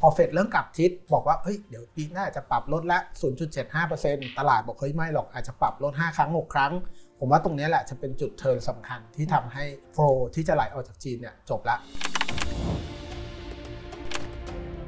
[0.00, 2.98] พอเฟดเริ่มกลับทิศบอกว่าเฮ้ยเดี๋ยวปีหน้าจะปรับลดละ
[3.68, 6.72] 0.75%ตลาดบอกเฮ้ยไม่หรอกอาจจะปรับลด 5 ครั้ง 6 ครั้ง
[7.18, 10.04] ผมว่าตรงนี้แหละจะเป็นจุด turn สำคัญที่ทำให้ flow
[10.34, 11.76] ที่จะไหลออกจากจีนเนี่ยจบละ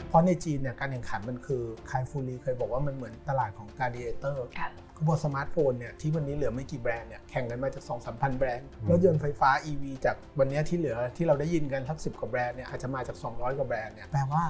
[0.09, 14.43] เพราะในจีนเนี่ยการแข่งขันมันคือไคฟูลีเคยบอกว่ามันเหมือนตลาดของการ d ดีเตอร์ค่ะคือบนสมาร์ทโฟนเนี่ยที่วันนี้เหลือไม่กี่แบรนด์เนี่ยแข่งกันมาจาก2 3 0 0 0แบรนด์ รถยนต์ไฟฟ้า EV จากวันนี้ที่เหลือที่เราได้ยินกันสักสิบกว่าแบรนด์เนี่ยอาจจะมาจาก 200 กว่าแบรนด์เนี่ยแปลว่า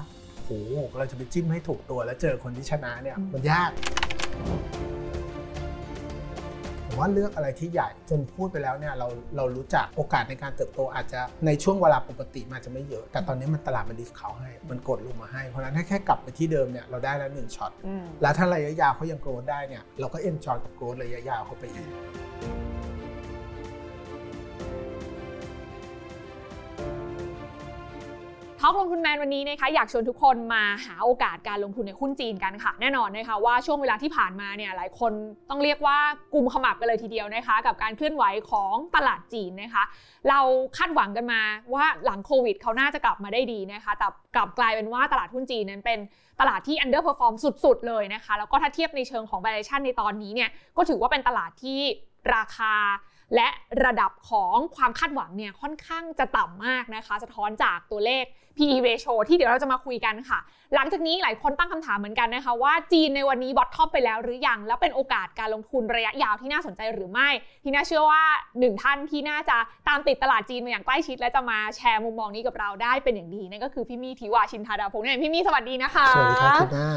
[0.43, 0.51] โห
[0.99, 3.71] เราจะไปจิ้มให้ถูกตัวแล้วเจอคนที่ชนะเนี่ยอืมมันยาก
[6.85, 9.07] ผมว่าเลือกอะไรที่ใหญ่จนพูดไปแล้วเนี่ยเรา
[9.37, 21.87] เรารู้จักโอกาสในการเติบโตอาจจะในช่วงเวลาปกติมันอาจจะไม่เยอะ แต่ตอนนี้มันตลาดมัน discount ให้ มันกดลงมาให้ เพราะฉะนั้นถ้าแค่กลับไปที่เดิมเนี่ยเราได้แล้วหนึ่งช็อตอืมแล้วถ้าระยะยาวเขายัง growth ได้เนี่ยเราก็ enjoy กับ growth ระยะยาวเข้าไปอีก
[28.65, 35.11] ท็อปลงทุนแมนวันนี้นะคะอยากชวนทุกคนมาหาโอกาสการลงทุนในหุ้นจีนกันค่ะ แน่นอนนะคะว่าช่วงเวลาที่ผ่านมาเนี่ยหลายคน
[35.49, 35.97] ต้องเรียกว่า
[36.33, 39.83] กลุ่มขมับกันเลยทีเดียวนะคะ กับการเคลื่อนไหวของตลาดจีนนะคะ
[40.29, 40.39] เรา
[40.77, 41.41] คาดหวังกันมา
[41.73, 45.99] ว่าหลังโควิดเขาน่าจะกลับมาได้ดีนะคะ แต่กลับกลายเป็นว่าตลาดหุ้นจีนนั้นเป็น
[46.39, 47.33] ตลาดที่ underperform
[47.65, 51.79] สุด ๆ เลยนะคะ แล้วก็ถ้าเทียบในเชิงของ valuation ในตอนนี้เนี่ยก็ถือว่าเป็นตลาดที่
[52.35, 52.73] ราคา
[53.35, 53.49] และ
[53.85, 58.25] ระดับของความคาดหวังเนี่ยค่อนข้างจะต่ำมากนะคะ สะท้อนจากตัวเลข
[58.57, 60.39] PE ratio ที่เดี๋ยวเราจะมาคุยกันค่ะ
[60.75, 67.29] หลังจากนี้หลายคนตั้งคำถามเหมือนกันนะคะ ว่าจีนในวันนี้บอททอมไปแล้วหรือยัง แล้วเป็นโอกาสการลงทุนระยะยาวที่น่าสนใจหรือไม่
[67.63, 68.23] ที่น่าเชื่อว่า
[68.59, 76.89] หนึ่งท่านที่น่าจะตามติดตลาดจีนมาอย่างใกล้ชิด และจะมาแชร์มุมมองนี้กับเราได้เป็นอย่างดีนั่นก็คือพี่มี่ทิวาชินทาดาพงษ์นั่นเองพี่มี่สวัสดีนะคะสวัสดีครับคุณหน้า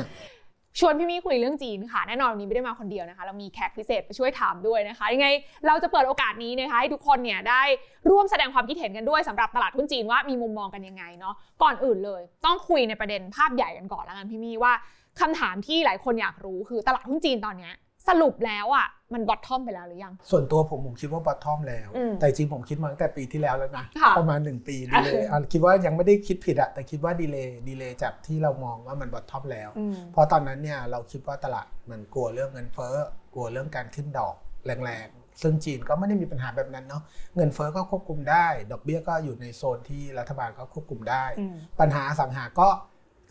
[0.79, 5.29] ชวนพี่มี่คุยเรื่องจีนค่ะ แน่นอนวันนี้ไม่ได้มาคนเดียวนะคะ เรามีแขกพิเศษไปช่วยถามด้วยนะคะ ยังไง
[5.67, 7.63] เราจะเปิดโอกาสนี้นะคะให้ทุกคนเนี่ยได้
[8.11, 14.73] ร่วมแสดงความคิดเห็นกันด้วยสำหรับตลาดหุ้นจีนว่ามีมุมมองกันยังไงเนาะ ก่อนอื่นเลย ต้องคุยในประเด็นภาพใหญ่กันก่อนแล้วกันพี่มี่ว่า
[15.21, 17.73] คำถามที่หลายคนอยากรู้คือตลาดหุ้นจีนตอนเนี้ย
[18.09, 29.09] สรุปแล้วอะมัน bottom ไปแล้วหรือยัง ส่วนตัวผมผมคิดว่า bottom แล้ว อืมแต่จริงผมคิดมาตั้งแต่ปีที่แล้วแล้วนะ ค่ะประมาณ 1 ปี delay อะคิดว่ายังไม่ได้คิดผิดอะแต่คิดว่า delay delay จากที่เรามองว่ามัน
[29.15, 32.95] bottom แล้ว อืม เพราะตอนนั้นเนี่ยเราคิดว่าตลาดมันกลัวเรื่องเงินเฟ้อ
[33.35, 34.35] กลัวเรื่องการขึ้นดอก
[34.67, 37.03] แรงๆ ซึ่งจีนก็ไม่ได้มีปัญหาแบบนั้นเนาะ
[37.37, 42.69] เงินเฟ้อก็ควบคุมได้ ดอกเบี้ยก็อยู่ในโซนที่รัฐบาลก็ควบคุมได้ อืม ปัญหาอสังหาก็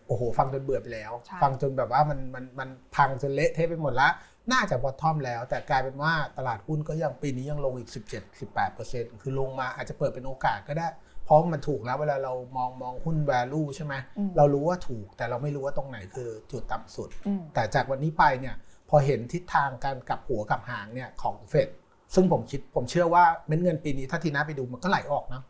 [0.07, 4.09] โอ้โห ฟังจนเบื่อไปแล้ว ใช่ฟังจนแบบว่ามันมันมันพังจนเละเทะไปหมดละ
[4.51, 7.89] น่าจะบอททอมแล้ว แต่กลายเป็นว่าตลาดหุ้นก็ยังปีนี้ยังลงอีก
[8.51, 10.87] 17-18%คือลงมาอาจจะเปิดเป็นโอกาสก็ได้
[11.25, 18.55] เพราะมันถูกแล้วเวลาเรามองมองหุ้น value ใช่ไหมอืมเรารู้ว่าถูกแต่เราไม่รู้ว่าตรงไหนคือจุดต่ำสุดอืมแต่จากวันนี้ไปเนี่ย
[18.89, 21.69] พอเห็นทิศทางการกลับหัวกลับหางเนี่ยของเฟด
[22.15, 25.41] ซึ่งผมคิดผมเชื่อว่าเม็ดเงินปีนี้ถ้าทีน่าไปดูมันก็ไหลออกนะ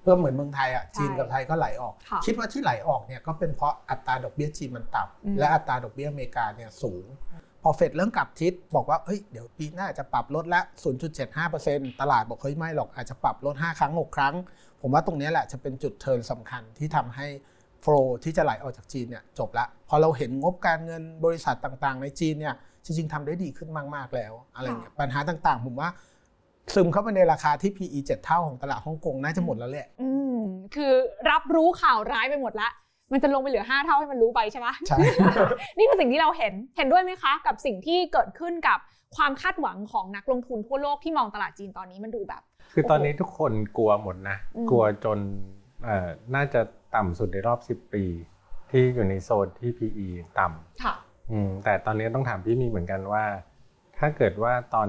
[0.00, 7.04] เพื่อเหมือนเมืองไทยอะใช่จีนกับไทยก็ไหลออกค่ะคิดว่าที่ไหลออกเนี่ยก็เป็นเพราะอัตราดอกเบี้ยจีนมันต่ำอืมและอัตราดอกเบี้ยอเมริกาเนี่ยสูง
[7.66, 10.60] พอเฟดเริ่มกลับทิศบอกว่าเฮ้ยเดี๋ยวปีหน้าจะปรับลดละ
[11.30, 14.34] 0.75%ตลาดบอกเฮ้ยไม่หรอกอาจจะปรับลด 5 ครั้ง 6 ครั้ง
[14.80, 17.26] ผมว่าตรงนี้แหละจะเป็นจุดเทิร์นสำคัญที่ทำให้
[17.82, 22.54] โฟลที่จะไหลออกจากจีนเนี่ยจบละ พอเราเห็นงบการเงินบริษัทต่างๆ ในจีนเนี่ย
[22.84, 25.88] จริงๆทำได้ดีขึ้นมากๆแล้วอะไรเงี้ยปัญหาต่างๆ ผมว่า
[26.74, 30.40] ซึมเข้าไปในราคาที่ PE 7 เท่าของตลาดฮ่องกงน่าจะหมดแล้วแหละ อืม
[30.74, 30.92] คือ
[31.30, 32.68] รับรู้ข่าวร้ายไปหมดละ
[33.14, 34.98] มันจะลงไปเหลือ 5 เท่าให้มันรู้ไปใช่ไหมใช่
[35.78, 38.78] นี่คือสิ่งที่เราเห็น เห็นด้วยไหมคะ กับสิ่งที่เกิดขึ้นกับ
[39.16, 42.42] ความคาดหวังของนักลงทุนทั่วโลกที่มองตลาดจีนตอนนี้มันดูแบบ
[42.74, 45.18] คือตอนนี้ทุกคนกลัวหมดนะอืมกลัวจน
[45.84, 46.60] เอ่อน่าจะ
[46.94, 48.04] ต่ำสุดในรอบ 10 ปี
[48.70, 50.08] ที่อยู่ในโซนที่ PE
[50.38, 50.94] ต่ำค่ะ
[51.30, 53.24] อืมแต่ตอนนี้ต้องถามพี่มีเหมือนกันว่า
[53.98, 54.88] ถ้าเกิดว่าตอน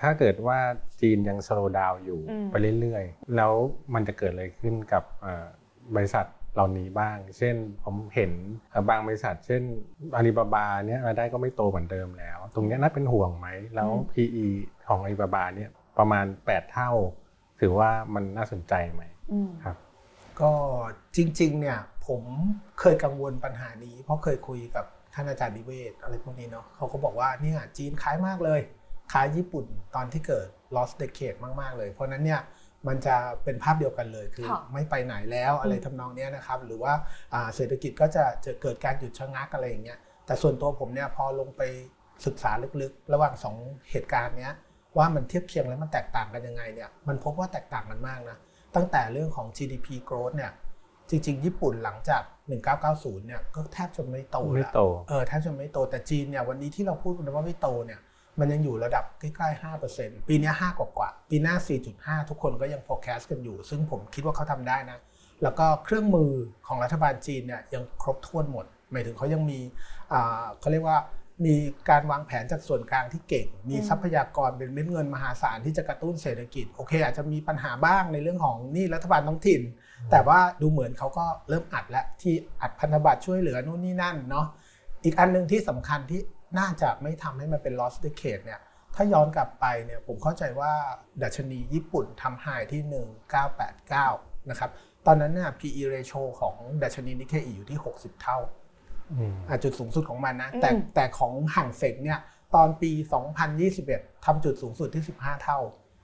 [0.00, 0.58] ถ้าเกิดว่า
[1.00, 3.52] จีนยังสโลว์ดาวน์อยู่อืมไปเรื่อยๆ แล้ว
[3.94, 5.46] มันจะเกิดอะไรขึ้นกับเอ่อ
[5.94, 6.26] บริษัท
[6.56, 8.32] เหล่านี้บ้าง เช่นผมเห็น
[8.70, 9.62] เอ่อบางบริษัท เช่น
[10.16, 14.46] อาลีบาบาเนี่ยรายได้ก็ไม่โตเหมือนเดิมแล้ว ตรงเนี้ยน่าเป็นห่วงไหมแล้ว PE
[14.88, 16.90] ของอาลีบาบาเนี่ยประมาณ 8 เท่า
[17.60, 19.02] ถือว่ามันน่าสนใจไหม
[19.32, 19.76] อืมครับ
[20.40, 20.52] ก็
[21.16, 22.22] จริงๆเนี่ยผม
[22.80, 28.60] เคยกังวลปัญหานี้ เพราะเคยคุยกับท่านอาจารย์ดิเวศอะไรพวกนี้เนาะเขาก็บอกว่าเนี่ยจีนคล้ายมากเลย
[29.12, 29.64] คล้ายญี่ปุ่น
[29.94, 32.40] ตอนที่เกิด lost decade มากๆเลย เพราะฉะนั้นเนี่ย
[32.88, 36.92] มันจะเป็นภาพเดียวกันเลยคือค่ะไม่ไปไหนแล้วอะไรทำนองเนี้ยนะครับ หรือว่า
[37.34, 41.62] อ่าเศรษฐกิจก็จะจะเกิดการหยุดชะงักอะไรอย่างเงี้ยแต่ส่วนตัวผมเนี่ยพอลงไป
[42.26, 42.50] ศึกษา
[42.82, 43.56] ลึกๆ ระหว่างสอง
[43.90, 44.54] เหตุการณ์เนี้ย
[44.98, 48.36] ว่ามันเทียบเคียงแล้วมันแตกต่างกันยังไงเนี่ยมันพบว่าแตกต่างกันมากนะ
[48.76, 50.52] ตั้งแต่เรื่องของ GDP growth เนี่ย
[51.10, 52.22] จริงๆ ญี่ปุ่นหลังจาก
[52.74, 58.00] 1990 เนี่ยก็แทบจะไม่โตไม่แล้วโตเออแทบจะไม่โตแต่จีนเนี่ยวันนี้ที่เราพูดกันว่าไม่โตเนี่ย
[58.40, 59.62] มันยังอยู่ระดับใกล้ๆ
[59.94, 61.54] 5%ปีเนี้5กว่ากว่าๆปีหน้า
[61.92, 64.98] 4.5 ทุกคนก็ยัง forecast กันอยู่ ซึ่งผมคิดว่าเขาทำได้นะ
[65.42, 66.30] แล้วก็เครื่องมือ
[66.66, 69.60] ของรัฐบาลจีนเนี่ยยังครบถ้วนหมดแมายถึงเขายังมี
[70.60, 70.98] เขาเรียกว่า
[71.46, 71.54] มี
[71.90, 79.60] การวางแผนจากส่วนกลางที่เก่ง มีทรัพยากรเป็นเม็ดเงินมหาศาลที่จะกระตุ้นเศรษฐกิจ โอเค อาจจะมีปัญหาบ้างในเรื่องของนี่รัฐบาลท้องถิ่น
[80.10, 84.46] แต่ว่าดูเหมือนเขาก็เริ่มอัดแล้วที่อัดพันธบัตรช่วยเหลือนู่นนี่นั่นเนาะ
[85.04, 86.20] อีกอันหนึ่งที่สำคัญที่
[86.58, 88.60] น่าจะไม่ทำให้มันเป็น lost decade เนี่ย
[88.94, 90.72] ถ้าย้อนกลับไปเนี่ยผมเข้าใจว่า
[91.22, 92.82] ดัชนีญี่ปุ่นทำไฮที่
[93.66, 94.70] 1989 นะครับ
[95.06, 98.38] ตอนนั้นเนี่ย PE ratio ของดัชนีนิเคอีอยู่ที่ 60 เท่า
[99.12, 102.18] อืมอะจุดสูงสุดของมันนะอืมแต่แต่ของห่างเสกเนี่ย
[102.54, 102.90] ตอนปี
[103.58, 105.58] 2021ทำจุดสูงสุดที่ 15 เท่า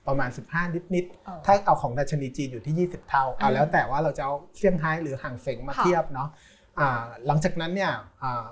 [0.07, 6.29] ประมาณ 15 นิดนิดๆเออถ้าเอาของดัชนีจีนอยู่ที่ 20 เท่าอะอืมแล้วแต่ว่าเราจะเอาเซี่ยงไฮ้หรือห่างเสงมาค่ะเทียบเนาะ
[6.79, 7.91] อ่าหลังจากนั้นเนี่ย
[8.23, 8.47] อ่า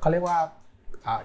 [0.00, 0.48] เขาเรียกว่าอ่า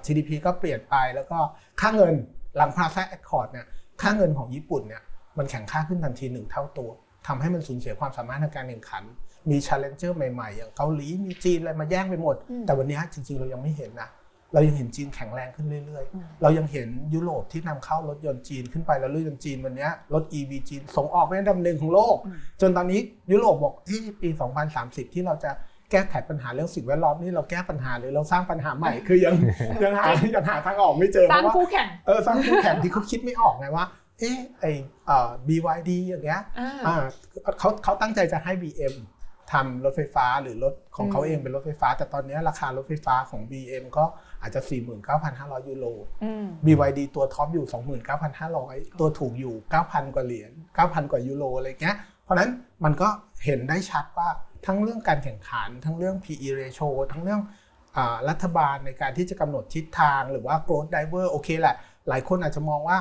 [0.05, 1.39] GDP ก็เปลี่ยนไปแล้วก็
[1.81, 2.13] ค่าเงิน
[2.57, 3.65] หลัง Plaza Accord เนี่ย
[4.01, 5.01] ค่าเงินของญี่ปุ่นเนี่ย
[5.37, 6.89] มันแข็งค่าขึ้นทันทีหนึ่งเท่าตัว
[7.27, 9.03] ทำให้มันสูญเสียความสามารถในการแข่งขัน
[9.49, 14.09] มี challenger ใหม่ๆ อย่างเกาหลีมีจีนอะไรมาแย่งไปหมดอืมแต่วันนี้จริงๆเรายังไม่เห็นนะ
[14.53, 22.99] เรายังเห็นจีนแข็งแรงขึ้นเรื่อยอืมๆเรายังเห็นยุโรปที่นำเข้ารถยนต์จีนขึ้นไปแล้วรถยนต์จีนวันนี้รถ EV จีนส่งออกเป็นอันดับหนึ่งของโลกอืมจนตอนนี้
[23.31, 24.29] ยุโรปบอกที่ปี
[24.71, 25.51] 2030 ที่เราจะ
[25.91, 29.35] แก้ไขปัญหาเรื่องสิ่งแวดล้อมนี่เราแก้ปัญหาหรือเราสร้างปัญหาใหม่คือยัง
[29.83, 30.05] ยังหา
[30.35, 33.85] ยังหาทางออกไม่เจอสเพร้างราะว่าสร้างคู่แข่งเออสร้างคู่แข่งที่เขาคิดไม่ออกไงว่า
[34.19, 34.65] เอ๊ะไอ
[35.05, 36.95] เอ่อ BYD อย่างเงี้ยอ่าอ่า
[37.59, 38.95] เขาเขาตั้งใจจะให้ BM
[39.51, 44.05] ทำรถไฟฟ้าหรือรถของเขาอืมเองเป็นรถไฟฟ้า แต่ตอนนี้ราคารถไฟฟ้าของ BM ก็
[44.41, 44.61] อาจจะ
[45.15, 45.85] 49,500 ยูโร
[46.23, 47.65] อืม BYD ตัวท็อปอยู่
[48.31, 49.55] 29,500 ตัวถูกอยู่
[49.85, 50.51] 9,000 กว่าเหรียญ
[50.81, 52.49] 9,000 กว่ายูโรอะไรเงี้ย เพราะฉะนั้น
[52.83, 53.07] มันก็
[53.45, 54.29] เห็นได้ชัดว่า
[54.65, 57.41] ทั้งเรื่องการแข่งขัน ทั้งเรื่อง PE ratio ทั้งเรื่อง
[57.97, 61.75] อารัฐบาลในการที่จะกำหนดทิศทางหรือว่า growth driver โอเคแหละ
[62.09, 62.97] หลายคนอาจจะมองว่า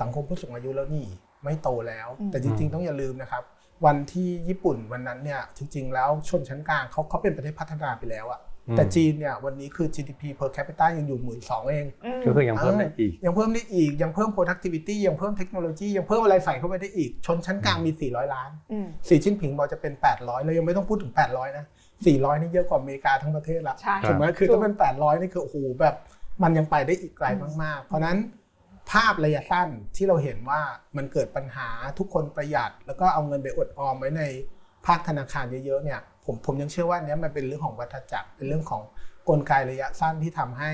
[0.00, 1.06] สังคมผู้สูงอายุแล้วนี่
[1.44, 3.42] ไม่โตแล้วอืมแต่จริง ๆ ต้องอย่าลืมนะครับ
[3.86, 11.86] วันที่ญี่ปุ่นวันนั้นเนี่ยจริง ๆ แล้วชนชั้นกลางเขาเขาเป็นประเทศพัฒนาไปแล้วอะอืม แต่จีนเนี่ยวันนี้คือ GDP per capita ยังอยู่หมื่นสองเอง
[12.18, 21.64] มก็คือยังเพิ่มได้อีก ยังเพิ่มได้อีก ยังเพิ่ม productivity ยังเพิ่มเทคโนโลยียังเพิ่มอะไรใส่เข้าไปได้อีก ชนชั้นกลางมี 400 ล้านอืมสีจิ้นผิงบอกจะเป็น 800เรายังไม่ต้องพูดถึง 800 นะ
[22.02, 25.94] 400 นี่เยอะกว่าอเมริกาทั้งประเทศละใช่ถูกไหมคือถูกถ้าเป็น 800 นี่คือโอ้โหแบบ
[26.42, 27.26] มันยังไปได้อีกไกล
[27.62, 28.18] มากๆ เพราะฉะนั้น
[28.90, 30.60] ภาพระยะสั้นที่เราเห็นว่า
[30.96, 31.68] มันเกิดปัญหา
[31.98, 34.22] ทุกคนประหยัด แล้วก็เอาเงินไปอดออมไว้ใน
[34.86, 38.82] ภาคธนาคารเยอะๆเนี่ย ผมผมยังเชื่อว่าอันเนี้ยมันเป็นเรื่องของวัฏจักรเป็นเรื่องของ
[39.28, 40.72] กลไกระยะสั้นที่ทำให้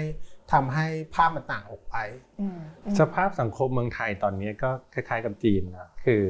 [0.53, 1.97] ทำให้ภาพมันต่างออกไป
[2.41, 6.23] อืมอืมสภาพสังคมเมืองไทยตอนนี้ก็คล้าย ๆ กับจีนนะคือ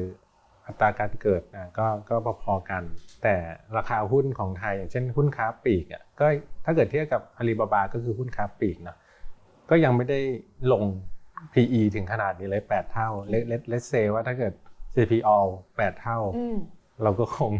[0.65, 2.83] อัตราการเกิดนะก็ก็พอๆกัน
[3.23, 3.35] แต่
[3.77, 6.25] ราคาหุ้นของไทยอย่างเช่นหุ้นค้าปลีกอะก็
[6.65, 8.95] ถ้าเกิดเทียบกับอาลีบาบาก็คือหุ้นค้าปลีกนะ
[9.69, 10.19] ก็ยังไม่ได้
[10.71, 10.83] ลง
[11.53, 14.53] PE ถึงขนาดนี้เลย 8 เท่าเลเลเลสเซว่าถ้าเกิด
[14.95, 15.37] CPO
[15.67, 16.57] 8 เท่าอืม
[17.03, 17.51] เราก็คง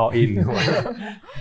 [0.00, 0.30] all in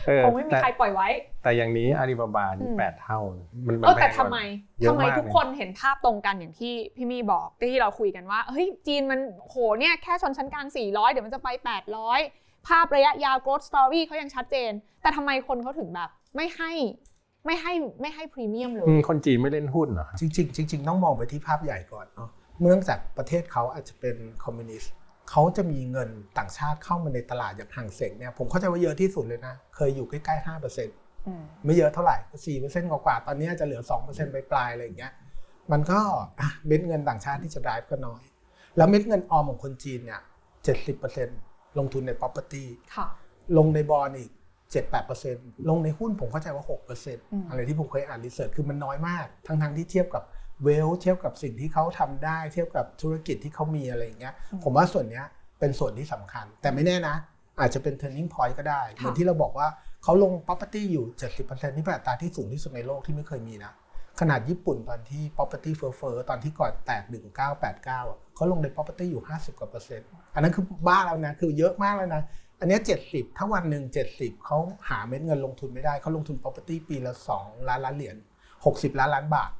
[0.07, 1.07] เออคงไม่มีแต่ใครปล่อยไว้
[1.43, 3.19] แต่อย่างนี้อาลีบาบานี่อืมแปดเท่า
[3.67, 4.39] มันมันเออแต่พงกทำว่าไม
[4.81, 9.19] เยอะทำไมมากทุกเลยคนเห็นภาพตรงกันอย่างที่พี่มี่บอกที่เราคุยกันว่าเฮ้ยจีนมัน
[9.49, 11.49] โหเนี่ยแค่ชนชั้นกลาง 400 เดี๋ยวมันจะไป
[12.07, 16.71] 800 ภาพระยะยาว growth story เขายังชัดเจน แต่ทำไมคนเขาถึงแบบไม่ให้
[17.45, 22.29] ไม่ให้ไม่ให้พรีเมียมเลยอืมคนจีนไม่เล่นหุ้นเหรอครับจริงๆจริงๆต้องมองไปที่ภาพใหญ่ก่อนเนาะ
[22.61, 24.91] เนื่องจากประเทศเขาอาจจะเป็นคอมมิวนิสต์
[25.29, 35.13] เขาจะมีเงินต่างชาติเข้ามาในตลาดอย่างห่างเสงเนี่ยผมเข้าใจว่าเยอะที่สุดเลยนะ เคยอยู่ใกล้ๆห้าเปอร์เซ็นต์อืมไม่เยอะเท่าไหร่สี่เปอร์เซ็นต์กว่าๆตอนนี้จะเหลือสองเปอร์เซ็นต์ปลายๆอะไรอย่างเงี้ย
[35.71, 35.99] มันก็
[36.39, 38.21] อะเม็ดเงินต่างชาติที่จะได้ก็น้อย
[38.77, 40.21] แล้วเม็ดเงินออมของคนจีนเนี่ย
[40.63, 41.37] เจ็ดสิบเปอร์เซ็นต์
[41.77, 42.65] ลงทุนใน property
[42.95, 43.07] ค่ะ
[43.57, 44.31] ลงในบอลอีก
[44.95, 50.23] 7-8%ลงในหุ้นผมเข้าใจว่า6%อืมอะไรที่ผมเคยอ่านรีเสิร์ชคือมันน้อยมาก ทั้งๆที่เทียบกับ
[50.63, 54.33] เวลเทียบกับสิ่งที่เขาทำได้เทียบกับธุรกิจที่เขามีอะไรอย่างเงี้ย
[54.63, 55.25] ผมว่าส่วนเนี้ย
[55.59, 57.15] เป็นส่วนที่สำคัญ แต่ไม่แน่นะ
[57.59, 59.67] อาจจะเป็น turning point ก็ได้ เหมือนที่เราบอกว่า
[60.03, 61.05] เขาลง property อยู่
[61.37, 63.71] 70%นี่เป็นอัตราที่สูงที่สุดในโลกที่ไม่เคยมีนะ
[64.19, 67.03] ขนาดญี่ปุ่นตอนที่ property เฟ้อๆตอนที่ก่อนแตก
[67.51, 72.21] 1989อะเขาลงใน property อยู่ 50กว่าเปอร์เซ็นต์อันนั้นคือบ้าแล้วนะ คือเยอะมากแล้วนะ
[72.59, 73.83] อันเนี้ย70 ถ้าวันหนึ่ง
[74.13, 74.57] 70 เขา
[74.89, 78.17] หาเม็ดเงินลงทุนไม่ได้เขาลงทุน property ปีละ 2 ล้านล้านเหรียญ
[78.57, 79.51] 60 ล้านล้านบาท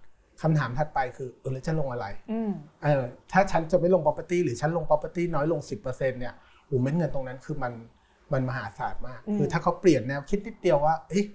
[0.41, 2.51] คำถามถัดไปคือเออแล้วจะลงอะไรอืม
[2.84, 6.34] เออถ้าฉันจะไม่ลง property หรือฉันลง property น้อยลง 10%เนี่ย
[6.65, 7.74] โอ้เม็ดเงินตรงนั้นคือมัน
[8.34, 11.25] มันมหาศาลมากอืมคือถ้าเขาเปลี่ยนแนวคิดนิดเดียวว่าเอ๊ะ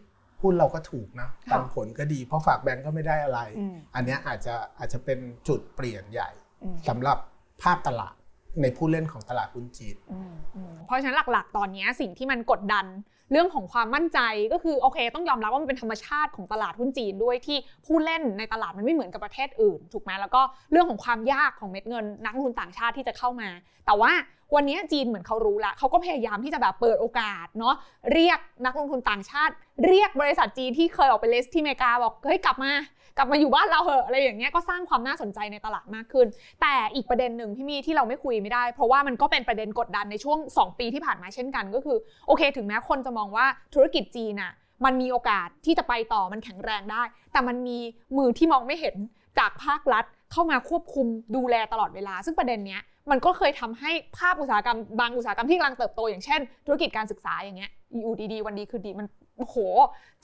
[0.43, 5.19] หุ้นเราก็ถูกนะค่ะปันผลก็ดี เพราะฝากแบงก์ก็ไม่ได้อะไรอืมอันเนี้ยอาจจะอาจจะเป็น
[5.49, 6.31] จุดเปลี่ยนใหญ่
[6.63, 7.19] อืมสำหรับ
[7.63, 8.15] ภาพตลาด
[8.63, 12.87] ในผู้เล่นของตลาดหุ้นจีนอืมอืมเพราะฉะนั้นหลักๆ ตอนนี้สิ่งที่มันกดดัน
[13.33, 14.19] เรื่องของความมั่นใจ
[14.53, 23.49] ก็คือโอเค ต้องยอมรับว่ามันเป็นธรรมชาติของตลาดหุ้นจีนด้วยที่ผู้เล่นในตลาดมันไม่เหมือนกับประเทศอื่นถูกไหมแล้วก็เรื่องของความยากของเม็ดเงินนักลงทุนต่างชาติที่จะเข้ามา
[23.87, 24.13] แต่ว่า
[24.55, 27.75] วันนี้จีนเหมือนเขารู้ละเขาก็พยายามที่จะแบบเปิดโอกาสเนาะ
[28.13, 29.53] เรียกนักลงทุนต่างชาติ
[29.87, 32.73] เรียกบริษัทจีนที่เคยออกไปเลสที่อเมริกาบอกเฮ้ยกลับมา
[33.17, 36.27] กลับมาอยู่บ้านเราเหอะอะไรอย่างเงี้ยก็สร้างความน่าสนใจในตลาดมากขึ้น
[36.61, 44.53] แต่อีกประเด็นหนึ่งพี่มีที่เราไม่คุยไม่ได้ เพราะว่ามันก็เป็นประเด็นกดดันในช่วง 2 ปีที่ผ่านมาเช่นกันก็คือโอเค ถึงแม้คนจะมองว่าธุรกิจจีนน่ะ
[44.85, 47.79] มันมีโอกาสที่จะไปต่อมันแข็งแรงได้ แต่มันมี
[48.17, 48.97] มือที่มองไม่เห็น
[49.39, 51.07] จากภาครัฐเข้ามาควบคุม
[51.37, 59.07] ดูแลตลอดเวลา ซึ่งประเด็นเนี้ย มันก็เคยทำให้ภาพอุตสาหกรรมบางอุตสาหกรรมที่กำลังเติบโตอย่างเช่น ธุรกิจการศึกษาอย่างเงี้ยอยู่ดีๆวันดีคือดีมัน
[59.39, 59.57] โอ้โห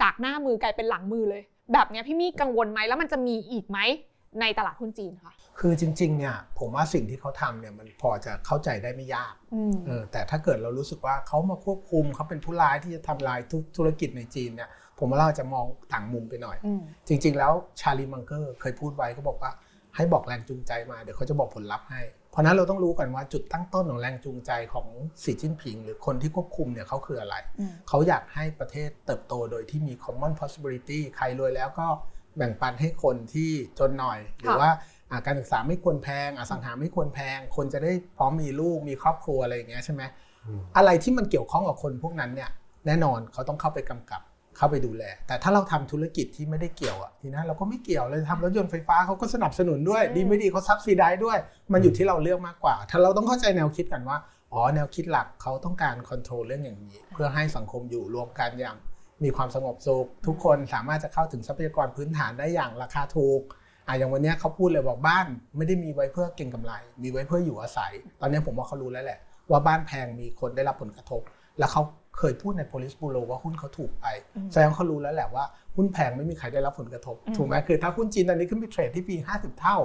[0.03, 1.43] จากหน้ามือกลายเป็นหลังมือเลย
[1.73, 3.79] แบบเนี้ยพี่มี่กังวลไหมแล้วมันจะมีอีกไหม
[4.41, 14.69] ในตลาดหุ้นจีนค่ะคือจริงๆเนี่ยผมว่าสิ่งที่เขาทำเนี่ยมันพอจะเข้าใจได้ไม่ยากอืมเออแต่ถ้าเกิดเรารู้สึกว่าเขามาควบคุมเขาเป็นผู้ร้ายที่จะทำลายทุกธุรกิจในจีนเนี่ย
[14.99, 19.51] ผมว่าเราจะมองต่างมุมไปหน่อยอืมจริง ๆ แล้วชาลีมังเกอร์เคยพูดไว้ก็บอกว่า
[19.97, 24.87] ให้บอกแรงจูงใจมาเดี๋ยวเขาจะบอกผลลัพธ์ให้เพ ราะฉะนั้นเราต้องรู้กันว่าจุดตั้งต้นของแรงจูงใจของ
[25.23, 31.87] สีจิ้นผิง หรือคนที่ควบคุมเนี่ยเขาคืออะไรอืมเขาอยากให้ประเทศเติบโตโดยที่มี common possibility ใครรวยแล้วก็
[32.37, 34.71] แบ่งปันให้คนที่จนหน่อย หรือว่า
[35.11, 40.03] อ่าการศึกษาไม่ควรแพงอสังหาไม่ควรแพง คนจะได้พร้อมมีลูกมีครอบครัวอะไรอย่างเงี้ยใช่ไหม
[40.47, 42.51] อืมอะไรที่มันเกี่ยวข้องกับคนพวกนั้นเนี่ย
[42.87, 44.23] แน่นอนเขาต้องเข้าไปกำกับ
[44.59, 51.39] เข้าไปดูแล แต่ถ้าเราทำธุรกิจที่ไม่ได้เกี่ยวอะทีนั้นเราก็ไม่เกี่ยวเลยทำรถยนต์ไฟฟ้าเขาก็สนับสนุนด้วยอืมดีไม่ดีเขาซับซิได้ด้วย
[51.73, 54.19] มันอยู่ที่เราเลือกมากกว่า ถ้าเราต้องเข้าใจแนวคิดกันว่า
[54.53, 58.77] อ๋อแนวคิดหลักเขาต้องการคอนโทรลเรื่องอย่างนี้ เพื่อให้สังคมอยู่รวมกันอย่าง
[59.25, 63.41] มีความสงบสุขทุกคนสามารถจะเข้าถึงทรัพยากรพื้นฐานได้อย่างราคาถูก
[63.87, 66.73] อะอย่างวันเนี้ยเขาพูดเลยบอกบ้านไม่ได้มีไว้เพื่อเก็งกำไร
[67.03, 69.19] มีไว้เพื่ออยู่อาศัย ตอนเนี้ยผมว่าเขารู้แล้วแหละ
[69.51, 71.21] ว่าบ้านแพงมีคนได้รับผลกระทบ
[71.59, 71.83] แล้วเขา
[72.19, 74.07] เคยพูดใน police bureau ว่าหุ้นเขาถูกไป
[74.37, 75.45] อืมแสดงว่าเขารู้แล้วแหละว่า
[75.77, 79.79] หุ้นแพงไม่มีใครได้รับผลกระทบอืมถูกไหมคือถ้าหุ้นจีนตอนนี้ขึ้นไปเทรดที่ปี 50 เท่า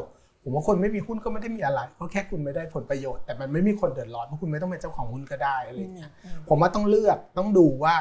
[0.43, 6.11] ผมว่าคนไม่มีหุ้นก็ไม่ได้มีอะไรก็แค่คุณไม่ได้ผลประโยชน์แต่มันไม่มีคนเดือดร้อนเพราะคุณไม่ต้องเป็นเจ้าของหุ้นก็ได้อะไรอย่างเงี้ย
[6.49, 7.95] ผมว่าต้องเลือกต้องดูว่า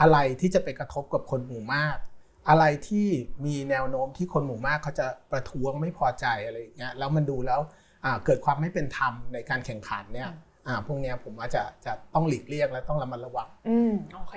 [0.00, 1.96] อะไรที่จะไปกระทบกับคนหมู่มาก
[2.48, 3.06] อะไรที่
[3.46, 7.60] มีแนวโน้มที่คนหมู่มากเขาจะประท้วงไม่พอใจอะไรอย่างเงี้ยแล้วมันดูแล้ว
[8.04, 10.30] อ่าเกิดความไม่เป็นธรรมในการแข่งขันเนี่ย
[10.66, 14.34] อ่าพวกเนี้ยผมว่าจะจะต้องหลีกเลี่ยงและต้องระมัดระวัง อืมโอเค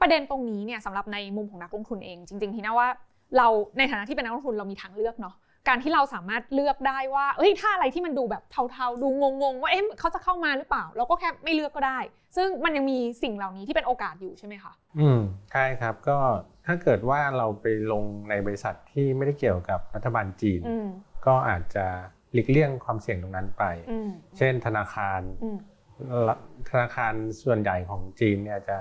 [0.00, 2.88] ประเด็นตรงนี้เนี่ยสำหรับในมุมของนักลงทุนเอง จริง ๆ ที่น่าว่า
[3.36, 3.46] เรา
[3.78, 5.34] ในฐานะที่เป็นนักลงทุนเรามีทางเลือกเนาะ
[5.68, 9.08] การที่เราสามารถเลือกได้ว่าเอ้ยถ้าอะไรที่มันดูแบบเทาๆ ดู
[9.42, 11.98] งงๆ ว่าเอ๊ะเขาจะเข้ามาหรือเปล่า เราก็แค่ไม่เลือกก็ได้
[12.36, 15.20] ซึ่งมันยังมีสิ่งเหล่านี้ที่เป็นโอกาสอยู่ใช่ไหมคะอืม
[15.52, 16.18] ใช่ครับก็
[16.66, 20.88] ถ้าเกิดว่าเราไปลงในบริษัทที่ไม่ได้เกี่ยวกับรัฐบาลจีนอืม
[21.26, 21.86] ก็อาจจะ
[22.34, 25.58] หลีกเลี่ยงความเสี่ยงตรงนั้นไปอืมเช่นธนาคารอืม
[26.70, 27.14] ธนาคาร
[27.44, 28.78] ส่วนใหญ่ของจีนเนี่ยจะ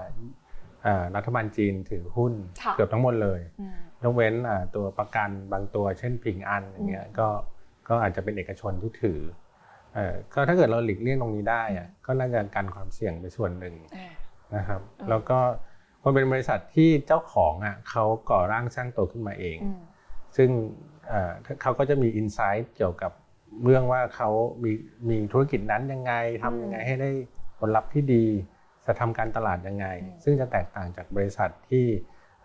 [0.84, 2.34] เอ่อรัฐบาลจีนถือหุ้น
[2.64, 7.28] ค่ะเกือบทั้งหมดเลยอืมยกเว้นอ่าตัวประกันบางตัวเช่นผิงอันอย่างเงี้ยก็
[7.88, 9.20] ก็อาจจะเป็นเอกชนที่ถือ
[9.94, 14.12] เอ่อก็ถ้าเกิดเราหลีกเลี่ยงตรงนี้ได้อะก็น่าจะกันความเสี่ยงไปส่วนหนึ่งอ่า
[14.56, 15.40] นะครับอืมแล้วก็
[16.04, 19.80] มันเป็นบริษัทที่เจ้าของอะเขาก่อร่างสร้างตัวขึ้นมาเองอืม
[20.38, 20.50] ซึ่ง
[21.08, 21.32] เอ่อ
[21.62, 23.12] เขาก็จะมีอินไซต์เกี่ยวกับ
[23.64, 24.30] เรื่องว่าเขา
[24.64, 24.72] มี
[25.10, 27.10] มีธุรกิจนั้นยังไงทำยังไงให้ได้
[27.60, 28.26] ผลลัพธ์ที่ดี
[28.86, 31.86] จะทำการตลาดยังไงอืมซึ่งจะแตกต่างจากบริษัทที่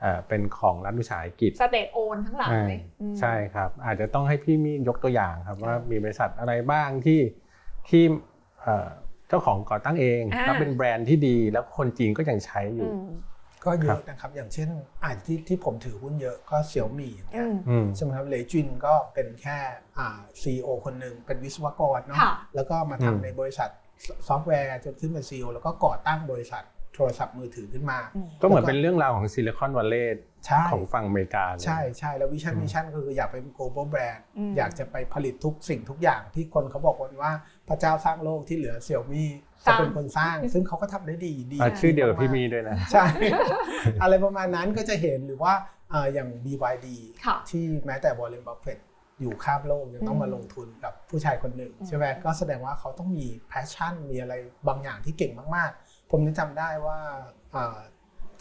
[0.00, 2.66] เอ่อเป็นของรัฐวิสาหกิจสเตทโอนทั้งหลายอ่า
[3.00, 7.20] อืมใช่ครับ อาจจะต้องให้พี่มียกตัวอย่างครับว่าอ่ามีมีบริษัทอะไรบ้างที่
[7.88, 8.02] ที่
[8.62, 8.88] เอ่อ
[9.28, 13.08] เจ้าของก่อตั้งเองอ่าแล้วเป็นแบรนด์ที่ดีแล้วคนจีนก็ยังใช้อยู่อืม
[13.64, 14.68] ก็เยอะครับนะครับ อย่างเช่น
[15.02, 19.58] อ่าที่ที่ผมถือหุ้นเยอะก็เสี่ยวมี่อย่างเงี้อืมอืมใช่ไหมครับเหลยจวินก็เป็นแค่
[19.98, 23.70] อ่า CEO คนหนึ่งเป็นวิศวกรเนาะค่ะแล้วก็มาอืมทำในบริษัท
[24.28, 26.64] ซอฟต์แวร์จนขึ้นเป็น CEO แล้วก็ก่อตั้งบริษัท
[26.98, 37.32] โทรศัพท์มือถือขึ้นมาอืมก็เหมือนเป็นเรื่องราวของซิลิคอนวัลเลย์ใช่ของฝั่งอเมริกาเลยใช่ใช่แล้ววิชั่นอืม mission ก็คืออยากเป็น global brand อืมอยากจะไปผลิตทุกสิ่งทุกอย่างที่คนเขาบอกกันว่า
[37.68, 39.28] พระเจ้าสร้างโลกที่เหลือเสี่ยวมี่
[39.66, 43.04] จะเป็นคนสร้าง ซึ่งเขาก็ทำได้ดีดีอะชื่อเดียวกับพี่มี่ด้วยนะๆใช่
[44.02, 45.52] อะไรประมาณนั้นก็จะเห็นหรือว่า
[45.90, 46.86] เอ่ออย่าง BYD
[47.24, 48.78] ค่ะที่แม้แต่วอร์เรนบัฟเฟต
[49.20, 54.34] อยู่ข้ามโลกยังต้องอืมมาลงทุนกับผู้ชายคนหนึ่งอืมใช่ไหมก็แสดงว่าเขาต้องมี passion มีอะไร
[54.68, 56.98] บางอย่างที่เก่งมากๆ ผมยังจำได้ว่า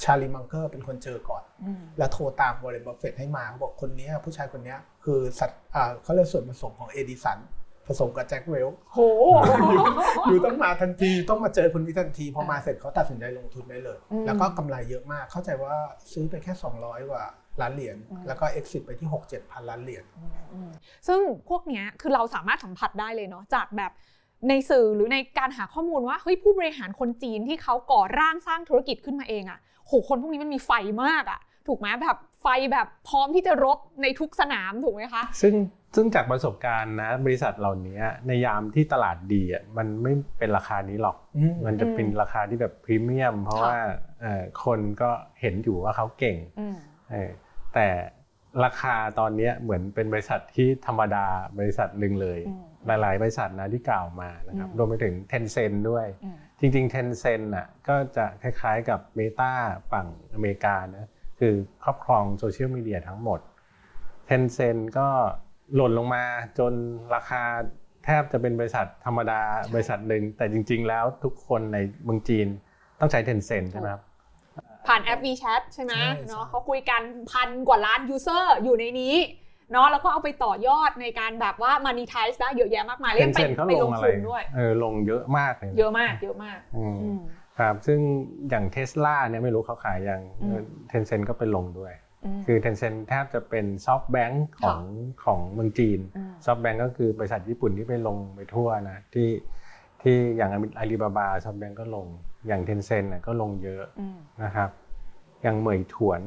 [0.03, 7.39] ชาลีมังเกอร์เป็นคนเจอก่อนอืมแล้วโทรตามวอร์เรนบัฟเฟตให้มาเขาบอกคนเนี้ยผู้ชายคนเนี้ยคือสัตว์อ่าเขาเรียกส่วนผสมของเอดิสัน
[7.87, 8.97] ผสมกับแจ็คเวลโห
[10.27, 15.75] อยู่ต้องมาทันทีต้องมาเจอคนนี้ทันที พอมาเสร็จเขาตัดสินใจลงทุนได้เลยอืมแล้วก็กำไรเยอะมาก เข้าใจว่า
[16.13, 17.23] ซื้อไปแค่ 200กว่า
[17.61, 20.03] ล้านเหรียญอืมแล้วก็ exit ไปที่ 6 7 พันล้านเหรียญ
[20.53, 20.69] อืม
[21.07, 21.19] ซึ่ง
[21.49, 23.91] พวกเนี้ยคือเราสามารถสัมผัสได้เลยเนาะจากแบบ
[24.49, 30.71] ในสื่อหรือในการหาข้อมูลว่าเฮ้ยผู้บริหารคนจีนที่เขาก่อร่างสร้างธุรกิจขึ้นมาเองอะ่ะโหคนพวกนี้มันมีไฟ
[31.03, 35.53] มากอะ่ะ ถูกไหมแบบไฟแบบพร้อมที่จะรบในทุกสนามถูกไหมคะ ซึ่ง
[35.95, 43.79] ซึ่งจากประสบการณ์นะบริษัทเหล่านี้ในยามที่ตลาดดีอะมันไม่เป็นราคานี้หรอกอืมมันจะเป็นราคาที่แบบพรีเมียม เพราะค่ะว่า
[44.21, 45.09] เอ่อคนก็
[45.41, 46.77] เห็นอยู่ว่าเขาเก่งอืม
[47.11, 47.31] เออ
[47.73, 47.87] แต่
[48.63, 51.25] ราคาตอนเนี้ยเหมือนเป็นบริษัทที่ธรรมดา
[51.59, 59.51] บริษัทหนึ่งเลยอืมหลาย ๆ บริษัทนะที่กล่าวมานะครับอืมรวมไปถึง Tencent ด้วยอืมจริงๆ Tencent น่ะก็จะคล้าย ๆ กับ Meta
[59.91, 61.09] ฝั่งอเมริกานะ
[61.39, 63.39] คือครอบครองโซเชียลมีเดียทั้งหมด
[64.29, 65.07] Tencent ก็
[65.75, 66.23] หล่นลงมา
[66.59, 66.73] จน
[67.15, 67.43] ราคา
[68.05, 69.41] แทบจะเป็นบริษัทธรรมดา
[69.73, 72.47] บริษัทหนึ่งแต่จริง ๆ แล้วทุกคนในเมืองจีน
[72.99, 74.03] ต้องใช้ Tencent ใช่ไหมครับ
[74.87, 77.01] ผ่านแอป WeChat ใช่ไหมใช่เนาะใช่เขาคุยกัน
[77.31, 79.15] พันกว่าล้าน user อยู่ในนี้
[79.71, 87.19] เนาะแล้วก็เอาไปต่อยอดในการแบบว่า monetize ได้เยอะแยะมากมาย Tencent เขาไปลงทุนอะไรด้วยเออลงเยอะมากเลยนเยอะมากเยอะมากอืมอืม
[87.59, 87.99] ครับซึ่ง
[88.49, 94.81] อย่างเทสลาเนี่ยไม่รู้เขาขายยังอืม Tencent ก็ไปลงด้วยคือ Tencent แทบจะเป็นซอฟต์แบงค์ของ
[95.25, 99.29] ของเมืองจีนซอฟต์แบงค์ก็คือบริษัทญี่ปุ่นที่ไปลงไปทั่วนะที่
[100.01, 102.07] ที่อย่างอาลีบาบาซอฟต์แบงค์ก็ลง
[102.47, 104.69] อย่าง Tencent น่ะก็ลงเยอะอืมนะครับ
[105.43, 106.21] อย่างเหมยถวน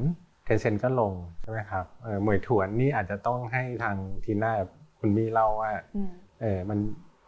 [0.45, 4.53] Tencent ก็ลงใช่ไหมครับเออเหมยถวนนี่อาจจะต้องให้ทางทีน่า
[4.99, 6.11] คุณมี่เล่าว่าอืม
[6.41, 6.79] เออมัน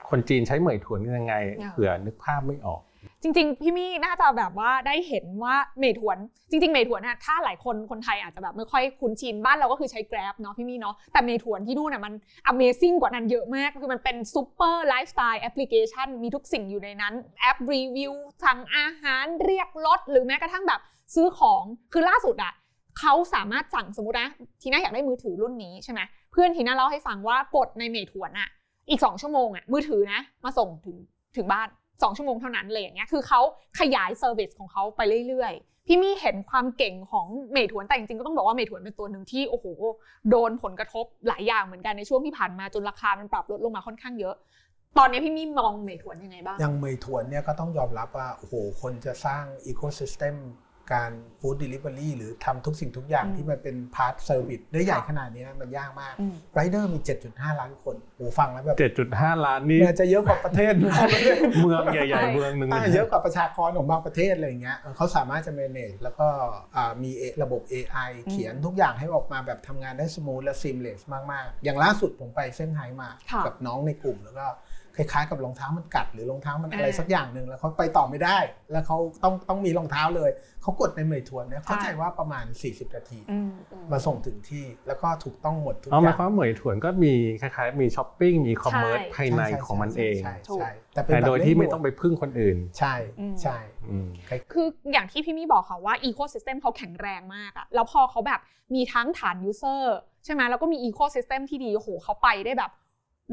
[0.10, 2.82] คนจีนใช้เหมยถวนกันยังไงอ่าเผื่อนึกภาพไม่ออก
[3.22, 6.18] จริงๆ พี่มี่น่าจะแบบว่าได้เห็นว่าเมถวน
[6.50, 12.14] จริง ๆ เมถวนน่ะถ้าหลายคนคนไทยอาจจะแบบไม่ค่อยคุ้นชินบ้านเราก็คือใช้ Grab เนาะพี่มี่เนาะแต่เมถวนที่นู่นน่ะมัน
[12.52, 20.82] Amazing กว่านั้นเยอะมาก คือมันเป็น super lifestyle application มีทุกสิ่งอยู่ในนั้น แอปรีวิวสั่งอาหารเรียกรถหรือแม้กระทั่งแบบ
[21.16, 22.54] ซื้อของคือล่าสุดอะ
[23.00, 24.30] เขาสามารถสั่งสมมตินะ
[24.62, 28.50] ทีน่าอยากได้มือถือรุ่นนี้ใช่ไหมเพื่อนทีน่าเล่าให้ฟังว่ากดในเมถวนอะ
[28.90, 30.98] อีกสองชั่วโมงอะมือถือนะ มาส่งถึง
[31.38, 31.68] ถึงบ้าน
[32.02, 33.42] สองชั่วโมงเท่านั้นเลยอย่างเงี้ยคือเขา
[33.80, 39.66] ขยาย service ของเขาไปเรื่อยๆ พี่มี่เห็นความเก่งของเมถวนแต่จริงๆก็ต้องบอกว่าเมถวนเป็นตัวหนึ่งที่โอ้โห
[40.30, 44.36] โดนผลกระทบหลายอย่างเหมือนกันในช่วงที่ผ่านมาจนราคามันปรับลดลงมาค่อนข้างเยอะ
[44.98, 50.36] ตอนนี้พี่มี่มองเมถวนยังไงบ้างอย่างเมยถวนเนี่ยก็ต้องยอมรับว่าโอ้โหคนจะสร้าง ecosystem
[50.92, 58.78] การ food delivery หรือทำทุกสิ่งทุกอย่างอืมที่มันเป็น part service ได้ใหญ่ค่ะขนาดเนี้ยมันยากมากอืมไรเดอร์มี 7.5 ล้านคนโอ้ฟังแล้วแบบ
[59.12, 60.74] 7.5 ล้านนี่มันจะเยอะกว่าประเทศ
[61.62, 66.28] เมืองใหญ่ ๆ เมืองหนึ่งอ่าเลยเยอะกว่าประชากรของบางประเทศอะไรอย่างเงี้ยเออเขาสามารถจะ manage แล้วก็
[66.76, 74.46] อ่ามี A- ระบบ AI อืมเขียนทุกอย่างให้ออกมาแบบทำงานได้ smooth และ seamless มาก ๆ อย่างล่าสุดผมไปเซี่ยงไฮ้มาค่ะกับน้องในกลุ่มแล้วก็
[74.98, 78.38] คล้ายๆกับรองเท้ามันกัดหรือรองเท้ามันอะไรอ่าสักอย่างหนึ่งแล้วเขาไปต่อไม่ได้
[78.72, 80.30] แล้วเขาต้องต้องมีรองเท้าเลย
[80.62, 93.58] เขากดในเหมยถวนเนี่ยเข้าใจว่าประมาณ 40 นาทีอืมอืมมาส่งถึงที่แล้วก็ถูกต้องหมดทุกอ๋ออหมายย่างความว่าเหมยถวนก็มีคล้ายๆ มีช้อปปิ้งมี commerce ใช่ภายในของมันเองใช่ถูกใช่แต่เป็นแต่แบบโดยที่ไม่เร่ด่วนต้องไปพึ่งคนอื่น ใช่อืมใช่
[93.90, 94.08] อืม
[94.54, 98.40] คืออย่างที่พี่มี่บอกค่ะว่าอีโค y ิสเต็มเขาแข็งแรงมากอะแล้วพอเขาแบบ
[98.76, 102.72] มีทั้งฐาน user ใช่ไหมแล้วก็มีอีโค y ิสเต็มที่ดีโอ้โหเขาไปได้แบบ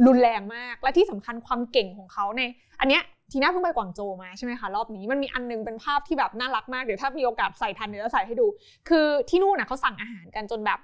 [0.06, 2.42] รุนแรงมาก และที่สำคัญความเก่งของเขาใน
[2.80, 8.46] อันเนี้ยทีน่าเพิ่งไปกวางโจมาใช่ไหมคะรอบนี้มันมีอันนึงเป็นภาพที่แบบน่ารักมากเดี๋ยวถ้ามีโอกาสใส่ทันเดี๋ยวจะใส่ให้ดู
[8.88, 10.78] คือที่นู่นน่ะเขาสั่งอาหารกันจนแบบ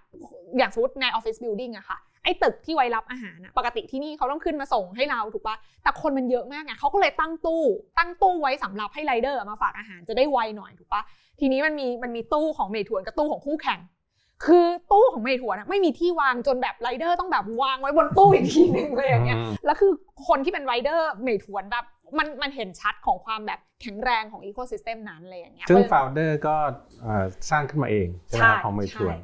[0.59, 7.63] อย่างสมมติใน office building อะค่ะไอ้ตึกที่ไว้รับอาหารอะปกติที่นี่เขาต้องขึ้นมาส่งให้เราถูกปะแต่คนมันเยอะมากไงเขาก็เลยตั้งตู้
[7.99, 11.03] ตั้งตู้ไว้สำหรับให้ไรเดอร์มาฝากอาหารจะได้ไวหน่อยถูกปะ
[11.41, 13.81] ทีนี้มันมีมันมีตู้ของเมถวนกับตู้ของคู่แข่ง
[14.45, 19.93] คือตู้ของเมถวนอะไม่มีที่วางจนแบบไรเดอร์ต้องแบบวางไว้บนตู้อีกทีหนึ่งเลยอย่างเงี้ยอืมแล้วคือ
[20.29, 21.85] คนที่เป็นไรเดอร์เมถวนแบบ
[22.19, 26.57] มันมันเห็นชัดของความแบบแข็งแรงของอีโค y ิสเต็มนั้นเลยอย่างเงี้ยซึ่ง f าวเดอร์ก็
[27.03, 29.17] เอ่อสร้างขึ้นมาเองใช่ไหมครับของเหมยถวน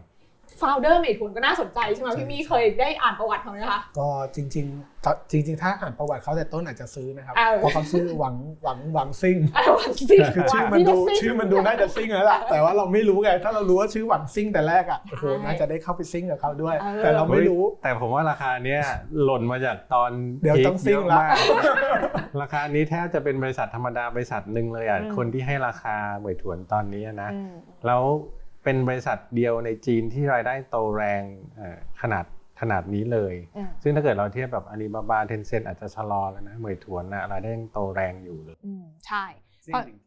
[0.63, 18.81] founder เมถวนก็น่าสนใจใช่ไหมพี่มี่เคยได้อ่านประวัติเขาไหมคะก็จริงๆตอนจริง ๆ ถ้าอ่านประวัติเขาแต่ต้นอาจจะซื้อนะครับเออเพราะเขาชื่อหวังหวังหวังซิ่งอะวันซิ่งคือชื่อมันดูชื่อมันดูน่าจะซิ่งแล้วล่ะแต่ว่าเราไม่รู้ไงถ้าเรารู้ว่าชื่อหวังซิ่งแต่แรกอะโอ้โหน่าจะได้เข้าไปซิ่งกับเขาด้วย แต่เราไม่รู้ แต่ผมว่าราคาเนี้ย
[19.23, 20.11] หล่นมาจากตอน
[20.43, 21.17] เดี๋ยวต้องซิ่งละ
[21.63, 21.99] เยอะมาก
[22.41, 27.53] ราคานี้แทบจะเป็นบริษัทธรรมดาบริษัทหนึ่งเลยอะอืมคนที่ให้ราคาเหมยถวนตอนนี้นะอืม
[27.87, 28.03] แล้ว
[28.65, 31.23] เป็นบริษัทเดียวในจีนที่รายได้โตแรง
[31.57, 32.25] เอ่อขนาด
[32.61, 39.25] ขนาดนี้เลยอืมซึ่งถ้าเกิดเราเทียบแบบอาลีบาบาเทนเซ็นอาจจะชะลอแล้วนะเหมยถวนนะรายได้ยังโตแรงอยู่เลยอืมใช่
[39.67, 39.99] ซึ่งจริง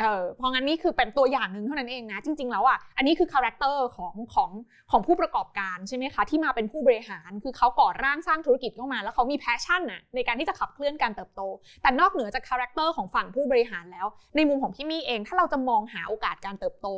[0.00, 4.50] เออเพราะงั้นนี่คือเป็นตัวอย่างหนึ่งเท่านั้นเองนะ จริง ๆ แล้วอะอันนี้คือ character ของของ
[4.90, 11.42] ของผู้ประกอบการใช่ไหมคะที่มาเป็นผู้บริหารคือเขาก่อร่างสร้างธุรกิจเข้ามา แล้วเขามี passion น่ะในการที่จะขับเคลื่อนการเติบโต
[11.82, 16.88] แต่นอกเหนือจาก character ของฝั่งผู้บริหารแล้ว ในมุมของพี่มี่เองถ้าเราจะมองหาโอกาสการเติบโต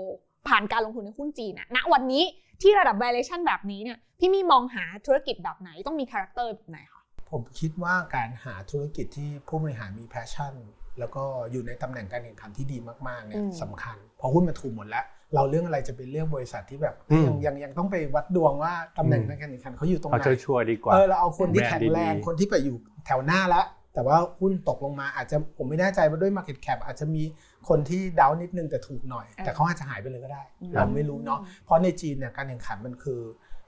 [0.49, 2.25] ผ่านการลงทุนในหุ้นจีนน่ะณวันนี้
[2.63, 10.55] ที่ระดับ valuation แบบนี้เนี่ยพี่มี่มองหาธุรกิจแบบไหนต้องมี character แบบไหนคะผมคิดว่าการหาธุรกิจที่ผู้บริหารมี passion
[10.99, 12.79] แล้วก็อยู่ในตำแหน่งการแข่งขันที่ดี
[13.09, 15.05] มากๆเนี่ยอืมสำคัญเพราะหุ้นมันถูกหมดแล้ว
[15.35, 22.77] เราเรื่องอะไรจะไปเลือกบริษัทที่แบบอืมยังยังยังต้องไปวัดดวงว่าตำแหน่งอืมในการแข่งขันเขาอยู่ตรงเอาไหนชัวร์ๆดีกว่าเออเราเอาคนที่แบรนด์แข็งแรงดีๆคนที่ไปอยู่
[23.07, 27.23] แถวหน้าแล้วแต่ว่าหุ้นตกลงมาอาจจะผมไม่แน่ใจว่าด้วย Market Cap อาจจะมี
[27.69, 33.21] คนที่ดาวนิดนึงแต่ถูกหน่อยเออแต่เขาอาจจะหายไปเลยก็ได้อืมเราไม่รู้เนาะเพราะในจีนเนี่ยการแข่งขันมันคือ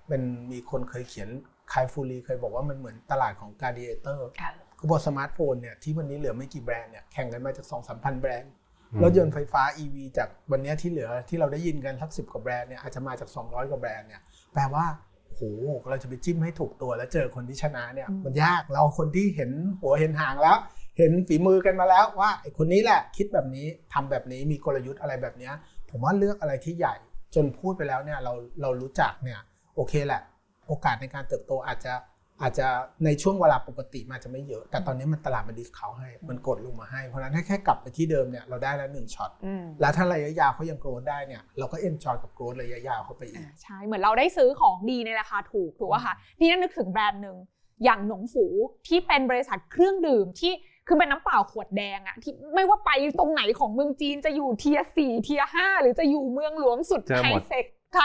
[0.09, 1.29] เป็นมีคนเคยเขียน
[1.73, 8.53] คายฟูรีเคยบอกว่ามันเหมือนตลาดของ Gladiator ค่ะคือพอสมาร์ทโฟนเนี่ยที่วันนี้เหลือไม่กี่แบรนด์เนี่ยแข่งกันมาจาก2 3 0 0 0แบรนด์
[8.93, 14.23] อืมรถยนต์ไฟฟ้า EV จากวันนี้ที่เหลือที่เราได้ยินกันสักสิบกว่าแบรนด์เนี่ยอาจจะมาจาก 200 กว่าแบรนด์เนี่ย
[14.55, 14.85] แปลว่า
[15.27, 15.43] โอ้โห
[15.91, 20.57] เราจะไปจิ้มให้ถูกตัวแล้วเจอคนที่ชนะเนี่ยอืมมันยากเราคนที่เห็นหัวเห็นหางแล้ว
[20.99, 25.55] เห็นฝีมือกันมาแล้วว่าไอ้คนนี้แหละคิดแบบนี้ทำแบบนี้มีกลยุทธ์อะไรแบบเนี้ย
[25.91, 26.95] ผมว่าเลือกอะไรที่ใหญ่
[27.35, 28.33] จนพูดไปแล้วเนี่ยเรา
[28.63, 29.41] เรารู้จักเนี่ย
[29.77, 30.23] โอเคแหละ
[30.67, 31.95] โอกาสในการเติบโตอาจจะ
[32.43, 32.67] อาจจะ
[33.05, 47.37] ในช่วงเวลาปกติมันอาจจะไม่เยอะ แต่ตอนนี้มันตลาดมัน discount ให้ มันกดลงมาให้ เพราะฉะนั้นถ้าแค่กลับไปที่เดิมเนี่ยเราได้แล้วหนึ่งช็อตอืมแล้วถ้าระยะยาวเขายัง growth ได้เนี่ยเราก็ enjoy กับ growth ระยะยาวเข้าไปอีกอ่าใช่ เหมือนเราได้ซื้อของดีในราคาถูกถูกป่ะคะนี่นั่นนึกถึงแบรนด์หนึ่ง
[47.85, 48.47] อย่างหนงฝู
[48.87, 50.53] ที่เป็นบริษัทเครื่องดื่มที่
[50.89, 58.01] คือเป็นน้ำเปล่าขวดแดงอะที่ไม่ว่าไปตรงไหนของเมืองจีนจะอยู่เทียสี่เทียห้าหรือจะอยู่เมืองหลวงสุดเจอไฮหมดเซกไฮ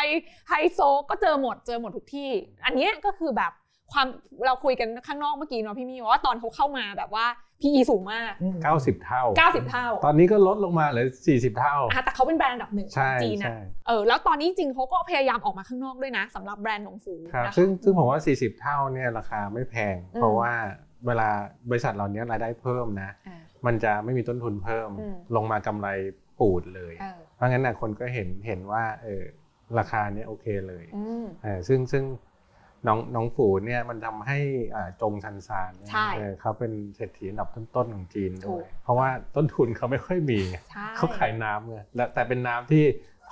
[0.49, 2.31] ไฮโซก็เจอหมดเจอหมดทุกที่
[2.65, 3.51] อันเนี้ยก็คือแบบ
[3.91, 4.07] ความ
[4.45, 7.25] เราคุยกันข้างนอกเมื่อกี้เนาะพี่มีว่าตอนเขาเข้ามาแบบว่า
[7.61, 8.31] PE สูงมาก
[8.69, 20.53] 90 เท่า 90 เท่า ตอนนี้ก็ลดลงมาเหลือ 40 เท่าอะแต่เขาเป็นแบรนด์อันดับหนึ่งขอใช่งจีนนะใช่เออแล้วตอนนี้จริงๆเขาก็พยายามออกมาข้างนอกด้วยนะสำหรับแบรนด์หนงฝูครับนะคะซึ่งซึ่งผมว่า 40 เท่าเนี่ยราคาไม่แพงอืมเพราะว่า
[21.07, 21.29] เวลา
[21.69, 25.87] บริษัทเหล่านี้รายได้เพิ่มนะอ่ามันจะไม่มีต้นทุนเพิ่มอืมลงมากำไร
[26.39, 29.23] ปูดเลยเออเพราะงั้นนะคนก็เห็นเห็นว่าเออ
[29.79, 32.03] ราคาเนี้ยโอเคเลยอืมเออซึ่งซึ่ง
[32.87, 34.39] น้องน้องฝูเนี่ยมันทำให้
[34.75, 42.83] อ่าจงชันซานเนี่ยใช่เออเขาเป็นเศรษฐีอันดับต้นๆของจีนถูด้วยกเพราะว่าต้นทุนเขาไม่ค่อยมีไงใช่เขาขายน้ำไงและแต่เป็นน้ำที่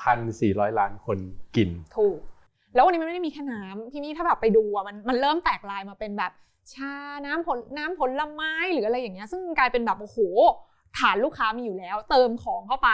[0.02, 1.18] พันสี่ร้อยล้านคน
[1.56, 2.20] กิน ถูก
[2.76, 6.32] แล้ววันนี้มันไม่ได้มีแค่น้ำพี่นี่ถ้าแบบไปดูอะมันมันเริ่มแตกลายมาเป็นแบบ
[6.74, 6.94] ชา
[7.26, 10.20] น้ำผลน้ำผลไม้หรืออะไรอย่างเงี้ยซึ่งกลายเป็นแบบโอ้โห
[11.00, 12.90] ฐานลูกค้ามีอยู่แล้ว เติมของเข้าไป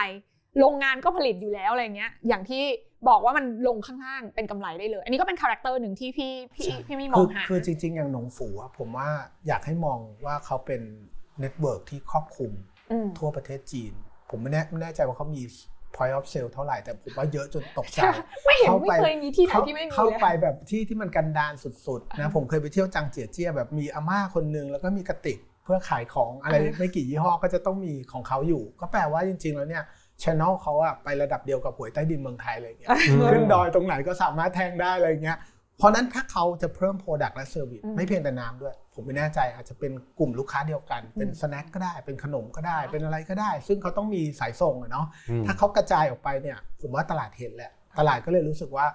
[0.60, 2.64] โรงงานก็ผลิตอยู่แล้วอะไรเงี้ยอย่างที่
[3.10, 9.10] บอกว่ามันลงข้างล่างเป็นกำไรได้เลย อันนี้ก็เป็น character หนึ่งที่พี่พี่ใช่พี่มีมอคืงอหาคือจริง ๆ อย่างหนงฝูอะผมว่า
[9.48, 10.82] อยากให้มองว่าเขาเป็น
[11.40, 12.52] network ที่ครอบคลุม
[12.92, 13.94] อืมทั่วประเทศจีน
[14.30, 15.42] ผมไม่แน่ไม่แน่ใจว่าเขามี
[15.96, 18.12] point of sale เท่าไหร่แต่ผมว่าเยอะจนตกใจใช่
[18.46, 29.84] ไม่เห็นเขาไม่ไปเคยมีที่ไหนเข้าที่ไม่มีเขาเลยไปแบบที่ที่มันกันดารสุดๆนะอ่าผมเคยไปเที่ยวจังเจียเจี้ยแบบมีอาม่าคนนึงแล้วก็มีกระติกเพื่อขายของอะไรอ่าไม่กี่ยี่ห้อก็จะต้องมีของเขาอยู่ ก็แปลว่าจริงๆแล้วเนี่ย
[30.24, 35.38] channel เขาอะไประดับเดียวกับหวยใต้ดินเมืองไทยเลอย่างเงี้ยอืมขึ้นดอยตรงไหนก็สามารถแทงได้อะไรเงี้ย
[35.78, 48.88] เพราะนั้นถ้าเขาจะเพิ่ม Product และ Service อืมไม่เพียงแต่น้ำด้วย ผมไม่แน่ใจอาจจะเป็นกลุ่มลูกค้าเดียวกัน เป็นอืม snack ก็ได้เป็นขนมก็ได้อ่าเป็นอะไรก็ได้ ซึ่งเขาต้องมีสายส่งอะเนาะอืมถ้าเขากระจายออกไปเนี่ยผมว่าตลาดเห็นแหละ ตลาดก็เลยรู้สึกว่า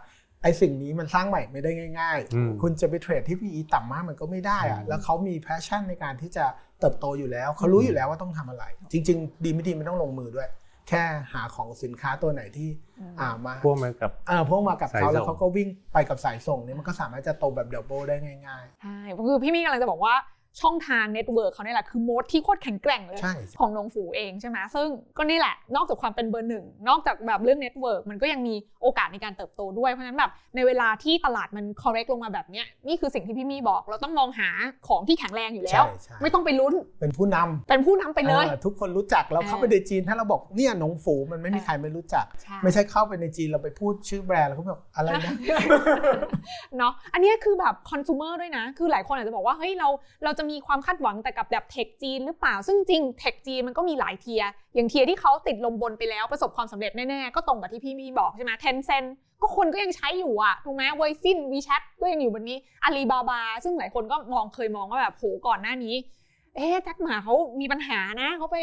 [0.42, 6.44] ไอ้สิ่งนี้มันสร้างใหม่ไม่ได้ง่ายอืมๆคุณจะไป trade ที่ PE ต่ำมากมันก็ไม่ได้อะอืมแล้วเขามี passion ในการที่จะ
[6.80, 10.48] เติบโตอยู่แล้ว เขารู้อยู่แล้วว่าต้องทำอะไร จริง ๆ ดีไม่ดีไม่ต้องลงมือด้วย
[10.90, 12.68] แค่หาของสินค้าตัวไหนที่
[13.00, 20.14] อืมอ่ามาพวกมันกับเออพวกมากับสายเขาส่งแล้วเขาก็วิ่งไปกับสายส่งเนี่ยมันก็สามารถจะโตแบบ double ได้ง่ายใช่คือพี่มี่กำลังจะบอกว่า
[20.60, 34.48] ช่องทาง network เขาเนี่ยแหละคือ moat ที่โคตรแข็งแกร่งเลยๆใช่ของหนงฝูเองใช่ไหมซึ่งก็นี่แหละ นอกจากความเป็นเบอร์หนึ่ง นอกจากแบบเรื่อง network มันก็ยังมีโอกาสในการเติบโตด้วย เพราะฉะนั้นแบบในเวลาที่ตลาดมัน correct ลงมาแบบเนี้ยนี่คือสิ่งที่พี่มี่บอก เราต้องมองหา
[34.88, 45.32] ของที่แข็งแรงอยู่แล้วใช่ใช่ไม่ต้องไปลุ้นเป็นผู้นำเป็นผู้นำไปเลยออทุกคนรู้จักเราเข้าไปในจีนถ้าเราบอกเนี่ย Nongfu มันไม่มีใครไม่รู้จักใช่ไม่ใช่เข้าไปในจีนเราไปพูดชื่อแบรนด์แล้วเขาแบบอะไรนะ
[46.78, 49.88] เนาะอันเนี้ยคือแบบคอน sumer ด้วยนะ คือหลายคนอาจจะบอกว่าเฮ้ยเรา
[50.24, 54.42] เราจะมีความคาดหวังแต่กับแบบ tech จีนหรือเปล่า ซึ่งจริง tech จีนมันก็มีหลาย tier
[54.74, 59.04] อย่าง tier ที่เขาติดลมบนไปแล้วประสบความสำเร็จแน่ๆ ก็ตรงกับที่พี่มีบอกใช่ไหม Tencent
[59.40, 65.94] ก็คนก็ยังใช้อยู่อะถูกไหม Weixin WeChat ก็ยังอยู่บนนี้อาลีบาบาซึ่งหลายคนก็มองเคยมองว่าแบบโหก่อนหน้านี้
[66.56, 68.58] เอ๊ะแจ็คหมาเขามีปัญหานะเขาไป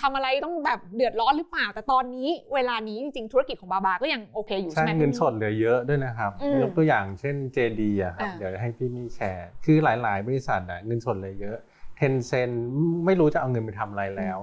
[0.00, 11.56] ทำอะไรต้องแบบเดือดร้อนหรือเปล่า แต่ตอนนี้เวลานี้จริงๆธุรกิจของบาบาก็ยังโอเคอยู่ใช่ใช่ไหมเงินพี่สดเหลือเยอะด้วยนะครับอืมยกตัวอย่างเช่น JD อะครับอ่าเดี๋ยวให้พี่มี่แชร์ คือหลาย ๆ บริษัทอะเงินสดเหลือเยอะ
[11.96, 12.50] เทนเซน
[13.06, 14.38] ไม่รู้จะเอาเงินไปทำอะไรแล้ว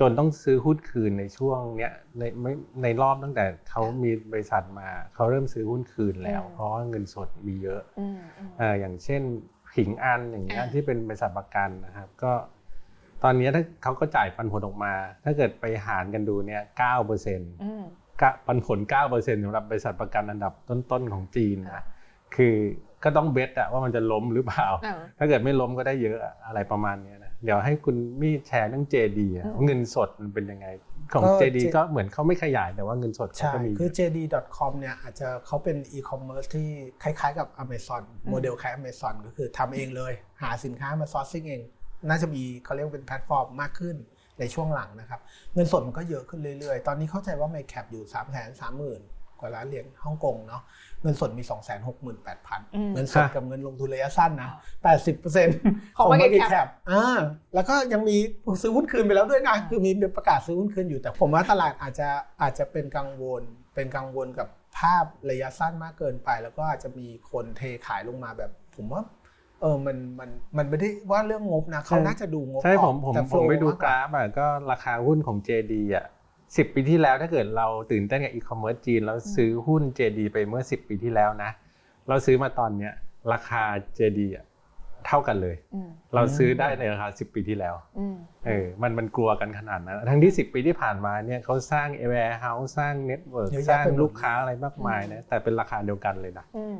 [0.00, 9.22] จนต้องซื้อหุ้นคืนในช่วงเนี้ยในไม่ในรอบตั้งแต่เขามีบริษัทมาเขาเริ่มซื้อหุ้นคืนแล้วอืมเพราะว่าเงินสดมีเยอะอืมอืมเอออย่างเช่น
[9.74, 12.32] ผิงอันอย่างเงี้ยอ่าที่เป็นบริษัทประกันนะครับ ก็
[13.22, 14.92] ตอนนี้ถ้าเขาก็จ่ายปันผลออกมา
[15.24, 17.84] ถ้าเกิดไปหารกันดูเนี่ยเก้าเปอร์เซ็นต์อืม
[18.46, 21.84] ปันผลเก้าเปอร์เซ็นต์สำหรับบริษัทประกันอันดับต้นๆของจีนค่ะนะ
[22.36, 22.54] คือ
[23.04, 30.66] ก็ต้องเบสอะว่ามันจะล้มหรือเปล่าเออถ้าเกิดไม่ล้มก็ได้เยอะอะอะไรประมาณเนี้ยนะเดี๋ยวให้คุณมี่แชร์เรื่อง JD อะอืมว่าเงินสดมันเป็นยังไง
[31.12, 36.68] ของก็ JD J ก็เหมือนเขาไม่ขยายแต่ว่าเงินสดเขาใช่ก็มีคือ JD.com เนี่ยอาจจะเขาเป็น e-commerce ที่
[37.02, 41.62] คล้ายๆกับ Amazon โมเดลคล้าย Amazon ก็คือทำเองเลย หาสินค้ามา sourcing เอง
[42.08, 43.96] น่าจะมีเขาเรียกว่าเป็นแพลตฟอร์มมากขึ้น
[44.38, 45.20] ในช่วงหลังนะครับ
[45.54, 50.62] เงินสดมันก็เยอะขึ้นเรื่อยๆ ตอนนี้เข้าใจว่า Market cap อยู่ 3 3 0 0 0 0กว่าล้านเหรียญฮ่องกงเนาะ
[51.02, 54.50] เงินสดมี 2 6 8 0 0อืม0เงินสดกับเงินลงทุนระยะสั้นนะ
[55.24, 57.18] 80%ของ market cap cap อ่า
[57.54, 58.16] แล้วก็ยังมี
[58.62, 62.08] ซื้อหุ้นคืนไปแล้วด้วยนะ คือมีประกาศซื้อหุ้นคืนอยู่ แต่ผมว่าตลาดอาจจะ
[62.42, 63.42] อาจจะเป็นกังวล
[63.74, 69.02] เป็นกังวลกับภาพระยะสั้นมากเกินไป แล้วก็อาจจะมีคนเทขายลงมาแบบ ผมว่า
[69.60, 76.06] เออ มัน มัน มันไม่ได้ว่าเรื่องงบนะ เขาน่าจะดูงบใช่อผอกมผมแต่ผม flow ไปดูมากกราฟอะ ก็ราคาหุ้นของ JD อะ
[76.56, 81.50] สิปีที่แล้วถ้าเกิดเราตื่นเต้นกับอีคอมเมิร์ซจีนแล้วซื้อหุ้น JD ไปเมื่อ 10 ปีที่แล้วนะ
[82.08, 82.92] เราซื้อมาตอนเนี้ย
[83.32, 83.62] ราคา
[83.98, 84.46] JD อะ
[85.06, 96.76] เท่ากันเลยอืมเราซื้อได้ในราคา 10 ปีที่แล้วอืมเออมันมันกลัวกันขนาดนั้น ทั้งที่ 10 ปีที่ผ่านมาเนี่ยเขาสร้าง warehouse สร้าง network เยอะสแยะร้างไปหมดลูกค้าอะไรมากมายนะแต่เป็นราคาเดียวกันเลยนะอืม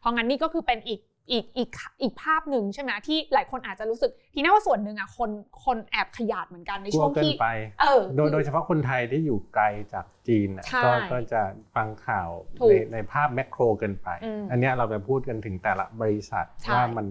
[0.00, 1.68] เพราะงั้นนี่ก็คือเป็นอีก อีกอีก
[2.02, 5.30] อีกภาพหนึ่งใช่ไหมที่หลายคนอาจจะรู้สึกทีน่าว่าส่วนหนึ่งอะคน
[5.64, 7.48] คนแอบขยาดเหมือนกันในกลัช่ววงเกินที่ไป
[7.80, 11.42] เออโดยโดยเฉพาะคนไทยที่อยู่ไกลจากจีนน่ะใช่ก็ก็จะ
[11.74, 17.06] ฟังข่าวถูกในในภาพแมกโรเกินไปอืมอันเนี้ยเราไปพูดกันถึงแต่ละบริษัทใช่ว่ามัน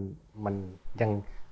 [0.45, 0.55] มัน
[1.01, 1.11] ยัง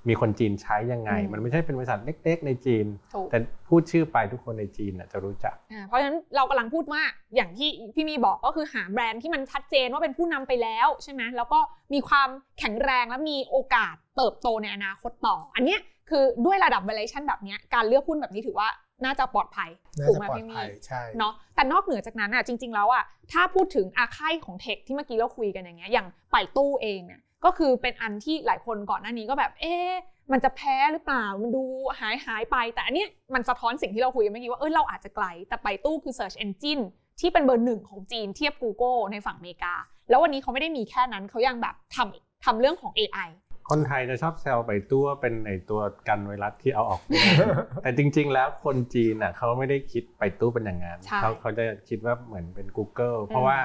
[0.10, 3.38] มีคนจีนใช้ยังไงอืมมันไม่ใช่เป็นบริษัทเล็ก ๆ ในจีนถูกแต่
[3.68, 7.02] พูดชื่อไปทุกคนในจีนน่ะจะรู้จักอ่าเพราะฉะนั้นเรากำลังพูดว่า
[7.36, 11.60] อย่างที่พี่มีบอกก็คือหาแบรนด์ที่มันชัดเจนว่าเป็นผู้นำไปแล้วใช่ไหมแล้วก็
[11.94, 18.70] มีความแข็งแรงและมีโอกาสเติบโตในอนาคตต่อ อันเนี้ยคือด้วยระดับ valuation แบบเนี้ยการเลือกหุ้นแบบนี้ถือว่า
[19.06, 29.91] น่าจะปลอดภัยน่าถูกจะไหมปลอดพี่มีภัยใช่เนาะแต่นอกเหนือจากนั้นอะจริง ๆ แล้วอะถ้าพูดถึงอาค่ายของเทคที่เมื่อกี้เราคุยกันอย่างเงี้ยอย่างไปตู้เองเนี่ย ก็คือเป็นอันที่หลายคนก่อนหน้านี้ก็แบบ เอ๊ะ
[30.32, 31.63] มันจะแพ้หรือเปล่า มันดู
[31.99, 36.84] หายหายไป แต่อันเนี้ยมันสะท้อนสิ่งที่เราคุยกันเมื่อกี้ว่า เออเราอาจจะไกล แต่ไปตู้คือ Search Engine
[37.19, 39.73] ที่เป็นเบอร์หนึ่งของจีนเทียบ Google ในฝั่งอเมริกา
[40.10, 43.29] แล้ววันนี้เขาไม่ได้มีแค่นั้นเขายังแบบทำทำเรื่องของ AI
[43.69, 47.47] คนไทยจะชอบแซวไปตัวเป็นในตัวกันไวรัสที่เอาออกไม่ได้
[47.84, 53.58] แต่จริง ๆ แล้วคนจีนน่ะเขาไม่ได้คิดไปตู้เป็นอย่างนั้นใช่เขาเขาจะคิดว่าเหมือนเป็น Google เพราะว่า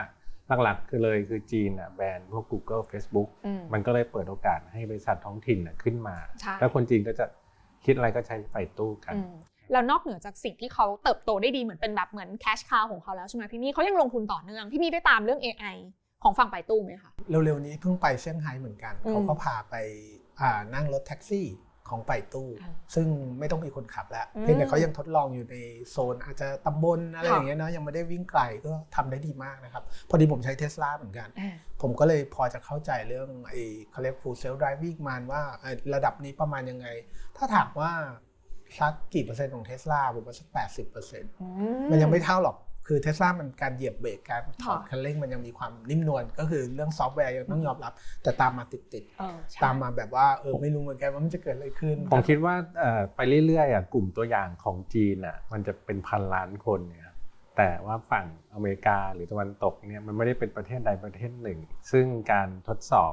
[0.63, 7.25] หลักๆ คือเลยคือจีนอะแบนพวก Google Facebook อืมมันก็เลยเปิดโอกาสให้บริษัทท้องถิ่นน่ะขึ้นมาใช่แล้วคนจีนก็จะ
[7.85, 9.33] คิดอะไรก็ใช้ไปตู้กันอืม
[9.73, 15.77] แล้วนอกเหนือจากสิ่งที่เขาเติบโตได้ดีเหมือนเป็นแบบเหมือนแคชคาวของเขาแล้วใช่ไหมพี่มี่เขายังลงทุนต่อเนื่อง พี่มี่ได้ตามเรื่อง AI
[16.23, 19.75] ของฝั่งไปตู้ไหมคะ เร็วๆนี้เพิ่งไปเซี่ยงไฮ้เหมือนกันอืมเขาก็พาไป
[20.41, 21.47] อ่านั่งรถแท็กซี่
[21.91, 23.07] ของ Baidu อ่าซึ่ง
[23.39, 25.57] ไม่ต้องมีคนขับแล้วอืมเพียงแต่เขายังทดลองอยู่ใน
[25.91, 36.87] โซนอาจจะตำบลอะไรค่ะอย่างเงี้ยเนาะยังไม่ได้วิ่งไกลก็ทำได้ดีมากนะครับ พอดีผมใช้เทสลาเหมือนกันอ่าผมก็เลยพอจะเข้าใจเรื่องไอ้เขาเรียก full self driving มันว่าเอ่อระดับนี้ประมาณยังไง
[37.37, 37.93] ถ้าถามว่า
[38.79, 41.47] สักกี่เปอร์เซ็นต์ของเทสลาผมว่าสักแปดสิบเปอร์เซ็นต์อื
[41.91, 42.57] มันยังไม่เท่าหรอก
[42.89, 48.83] คือเทสลามันการเหยียบเบรกการถอดค่ะคันเร่งมันยังมีความนิ่มนวลก็คือเรื่องซอฟต์แวร์ยังต้องยอมรับ แต่ตามมาติด
[49.19, 57.17] เออใช่ๆตามมาแบบว่าเออไม่รู้เหมือนกันว่ามันจะเกิดอะไรขึ้น ผมคิดว่าเอ่อไปเรื่อยๆอะกลุ่มตัวอย่างของจีนอะมันจะเป็นพันล้านคนเนี่ยครับ
[57.57, 61.59] แต่ว่าฝั่งอเมริกาหรือตะวันตกเนี่ยมันไม่ได้เป็นประเทศใดประเทศหนึ่ง
[61.93, 63.13] ซึ่งการทดสอบ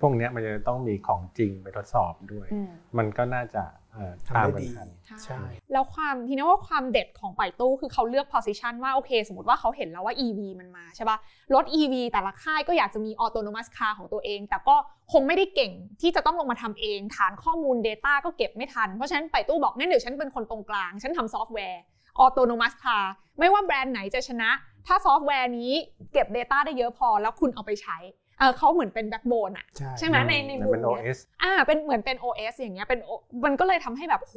[0.00, 3.78] พวกเนี้ยมันจะต้องมีของจริงไปทดสอบด้วยอืมมันก็น่าจะเอ่อ
[4.26, 4.88] ทำตามได้กันดีทัน
[5.24, 5.40] ใช่
[5.72, 11.18] แล้วความทีนี้ว่าความเด็ดของไปตู้คือเขาเลือก position ว่าโอเค สมมติว่าเขาเห็นแล้วว่า EV มันมาใช่ปะ
[11.54, 14.76] รถ EV แต่ละค่ายก็อยากจะมี autonomous car ของตัวเอง แต่ก็
[15.12, 21.82] คงไม่ได้เก่งที่จะต้องลงมาทำเอง ฐานข้อมูล Data ก็เก็บไม่ทัน เพราะฉะนั้น Baidu บอกงั้นเดี๋ยวฉันเป็นคนตรงกลาง ฉันทำซอฟต์แวร์
[22.24, 23.04] autonomous car
[23.38, 24.50] ไม่ว่าแบรนด์ไหนจะชนะ
[24.86, 25.72] ถ้าซอฟต์แวร์นี้
[26.12, 27.96] เก็บ Data ได้เยอะพอแล้วคุณเอาไปใช้
[28.40, 34.34] เออเขาเหมือนเป็น backbone อะใช่ใช่ไหมในในมุมเป็นเนี้ย OS อ่าเป็นเหมือนเป็น OS อย่างเงี้ยเป็น O- มันก็เลยทำให้แบบโห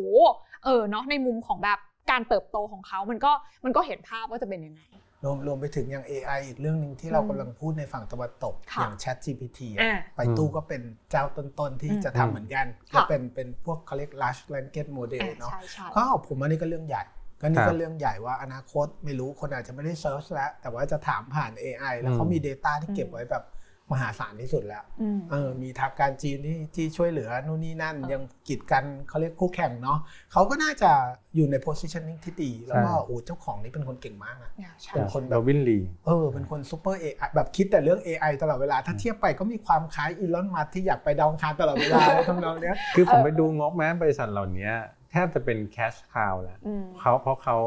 [0.63, 1.79] เออเนาะในมุมของแบบ
[2.11, 3.31] การเติบโตของเขา มันก็
[3.65, 4.81] มันก็เห็นภาพว่าจะเป็นยังไง
[5.23, 17.03] รวมรวมไปถึงอย่าง AI อีกเรื่องหนึ่งที่เราอืมกำลังพูดในฝั่งตะวันตกค่ะอย่าง Chat GPT อะอ่าไปตู้ก็เป็นเจ้าต้นๆ ที่อืมจะทำเหมือนกันค่ะก็เป็นเป็นพวกเขาเรียก large language model อ่าเนาะใช่ใช่ก็ผมว่านี่ก็เรื่องใหญ่
[17.41, 23.43] ก็นี่ครัก็บเรื่องใหญ่ว่าอนาคตไม่รู้คนอาจจะไม่ได้เซิร์ชแล้ว แต่ว่าจะถามผ่าน AI แล้วเขาอืมมี Data ที่เก็บไว้แบบ
[23.91, 29.99] มหาศาลที่สุดแล้วอืมเออมีทางการจีนที่ที่ช่วยเหลือนู่นนี่นั่นเออยังกีดกันเขาเรียกคู่แข่งเนาะ
[30.31, 30.91] เขาก็น่าจะ
[31.35, 44.69] อยู่ใน positioning ที่ดี แล้วก็ใช่โอ้เจ้าของนี่เป็นคนเก่งมากนะอ่าใช่เป็นคนแบบโรบินลีเออเป็นคน super AI แบบคิดแต่เรื่อง AI ตลอดเวลา ถ้าเทียบไปก็มีความคล้าย Elon Musk ที่อยากไปดาวอังคารตลอดเวลาเลยทำนองเนี้ยคือผมเออไปดูงบแม้บริษัทเหล่านี้
[45.11, 47.57] แทบจะเป็น cash cow แล้วอืมเขาเพราะเขา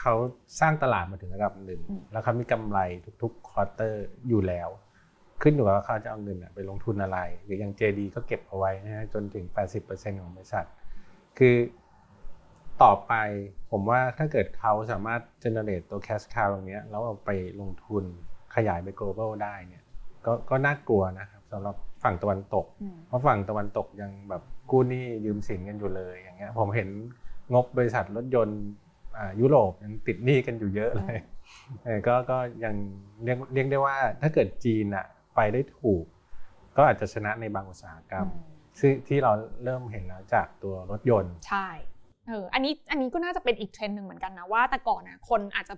[0.00, 0.14] เขา
[0.60, 2.78] สร้างตลาดมาถึงระดับหนึ่งอืมแล้วเขามีกำไร
[3.22, 4.68] ทุกๆ quarter อยู่แล้ว
[5.44, 9.44] ขึ้นอยู่กับว่าเขาจะเอาเงินน่ะไปลงทุนอะไร หรืออย่าง JD ก็เก็บเอาไว้นะฮะจนถึง
[9.84, 10.66] 80%ของบริษัท
[11.38, 11.56] คือ
[12.82, 13.12] ต่อไป
[13.70, 17.30] ผมว่าถ้าเกิดเขาสามารถ generate ตัว cash cow ตรงเนี้ยแล้วเอาไป
[17.60, 18.04] ลงทุน
[18.54, 19.84] ขยายไป global ได้เนี่ย
[20.26, 26.88] ก็ก็น่ากลัวนะครับสำหรับฝั่งตะวันตกอืมเพราะฝั่งตะวันตกยังแบบกู้หนี้ยืมสินกันอยู่เลยอย่างเงี้ยผมเห็น
[27.52, 28.60] งบบริษัทรถยนต์
[29.18, 31.16] อ่ายุโรปยังติดหนี้กันอยู่เยอะเลย
[31.84, 32.74] เออก็ก็ยัง
[33.24, 36.04] เรียกเรียกได้ว่าถ้าเกิดจีนอะ ไปได้ถูก
[36.76, 38.26] ก็อาจจะชนะในบางอุตสาหกรรม
[38.80, 39.32] ซึ่งที่เรา
[39.64, 41.68] เริ่มเห็นแล้วจากตัวรถยนต์ ใช่
[42.26, 45.74] เอออันนี้อันนี้ก็น่าจะเป็นอีกเทรนด์หนึ่งเหมือนกันนะว่าแต่ก่อนนะคนอาจจะ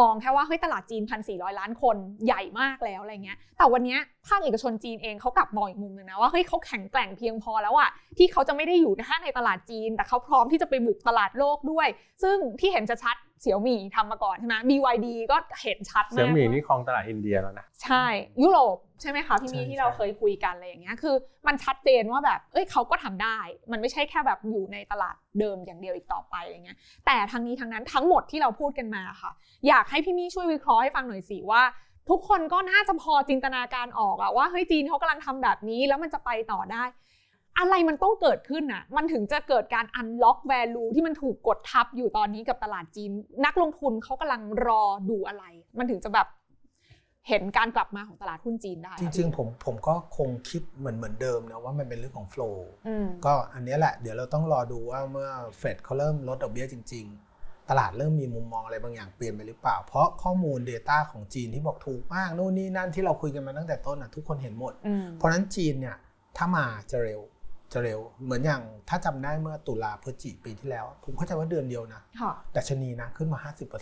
[0.00, 11.88] มองแค่ว่าเฮ้ยตลาดจีนพันสี่ล้านคนใหญ่มากแล้วอะไรเงี้ย แต่วันเนี้ยภาคเอกชนจีนเองเขากลับมองอีกมุมหนึ่งนะว่าเฮ้ยเขาแข็งแกร่งเพียงพอแล้วอะที่เขาจะไม่ได้อยู่แค่ในตลาดจีน แต่เขาพร้อมที่จะไปบุกตลาดโลกด้วย
[12.22, 18.04] ซึ่งที่เห็นจะชัด เสี่ยวหมี่ทำมาก่อนใช่ไหม BYD ก็เห็นชัดมากเซี่ยมี่นี่ครองตลาดอินเดียแล้วนะ ใช่
[18.42, 21.14] ยุโรปใช่ไหมคะพี่มีใช่ที่เราใช่เคยคุยกันอะไรอย่างเงี้ยคือ
[21.46, 23.38] มันชัดเจนว่าแบบเอ้ยเขาก็ทำได้
[23.72, 29.30] มันไม่ใช่แค่แบบอยู่ในตลาดเดิมอย่างเดียวอีกต่อไปอะไรเงี้ยแต่ทั้งนี้ทั้งนั้นทั้งหมดที่เราพูดกันมาค่ะ
[29.68, 31.62] อยากให้พี่มี่ช่วยวิเคราะห์ให้ฟังหน่อยสิว่า
[32.10, 36.84] ทุกคนก็น่าจะพอจินตนาการออกอะว่าเฮ้ยจีนเขากำลังทำแบบนี้แล้วมันจะไปต่อได้
[37.58, 43.10] อะไรมันต้องเกิดขึ้นอะมันถึงจะเกิดการ unlock value ที่มันถูกกดทับอยู่ตอนนี้กับตลาดจีน
[43.46, 45.44] นักลงทุนเขากำลังรอดูอะไร
[45.78, 46.28] มันถึงจะแบบ
[47.28, 57.06] เห็นการกลับมาของตลาดหุ้นจีนได้ จริงๆผมผมก็คงคิดเหมือนเหมือนเดิมนะว่ามันเป็นเรื่องของโฟล์อืมก็อันเนี้ยแหละเดี๋ยวเราต้องรอดูว่าเมื่อเฟดเขาเริ่มลดดอกเบี้ยจริง
[57.38, 65.96] ๆ ตลาดเริ่มมีมุมมองอะไรบางอย่างเปลี่ยนไปหรือเปล่า เพราะข้อมูล Data ของจีนที่บอกถูกมากนู่นนี่นั่นที่เราคุยกันมาตั้งแต่ต้นอะทุกคนเห็นหมดอืมเพราะฉะนั้นจีนเนี่ย
[66.36, 67.20] ถ้ามาจะเร็ว
[67.72, 73.72] จะเร็ว เหมือนอย่างถ้าจำได้เมื่อตุลาพฤศจิปีที่แล้ว ผมเข้าใจว่าเดือนเดียวนะค่ะดัชนีนะขึ้นมา 50%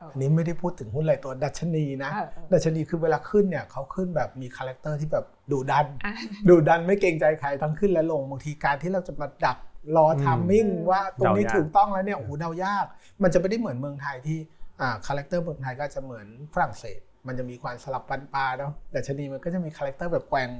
[0.00, 6.12] ออันนี้ไม่ได้พูดถึงหุ้นรายตัวดัชนีนะเออเออดัชนีคือเวลาขึ้นเนี่ยเขาขึ้นแบบมี character ที่แบบดุดันอะ
[6.48, 9.58] ดุดันไม่เกรงใจใครทั้งขึ้นและลงบางทีการที่เราจะมาดัก
[9.96, 12.86] รออืม timing อืมว่าตรงนี้เดายากถูกต้องแล้วเนี่ยโอ้โหเดายาก
[13.22, 14.38] มันจะไม่ได้เหมือนเมืองไทยที่
[14.80, 20.50] อ่า character เมืองไทยก็จะเหมือนฝรั่งเศส มันจะมีความสลับฟันปลาเนาะดัชนีมันก็จะมี character แบบแกว่ง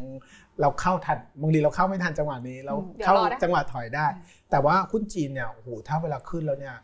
[0.60, 4.06] เราเข้าทันบางทีเราเข้าไม่ทันจังหวะนี้เราอืมเดี๋ยวเข้ารอได้จังหวะถอยได้
[4.50, 6.76] แต่ว่าหุ้นจีนเนี่ยโอ้โหถ้าเวลาขึ้นแล้วเนี่ย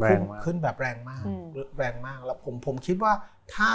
[0.00, 1.44] แรขึ้นงมากขึ้นแบบแรงมากอืม
[1.78, 3.12] แรงมากแล้วผมผมคิดว่า
[3.56, 3.72] ถ้า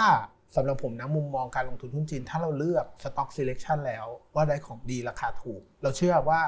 [0.56, 6.40] สำหรับผมนะมุมมองการลงทุนหุ้นจีน ถ้าเราเลือก stock selection แล้วว่าได้ของดีราคาถูก เราเชื่อว่า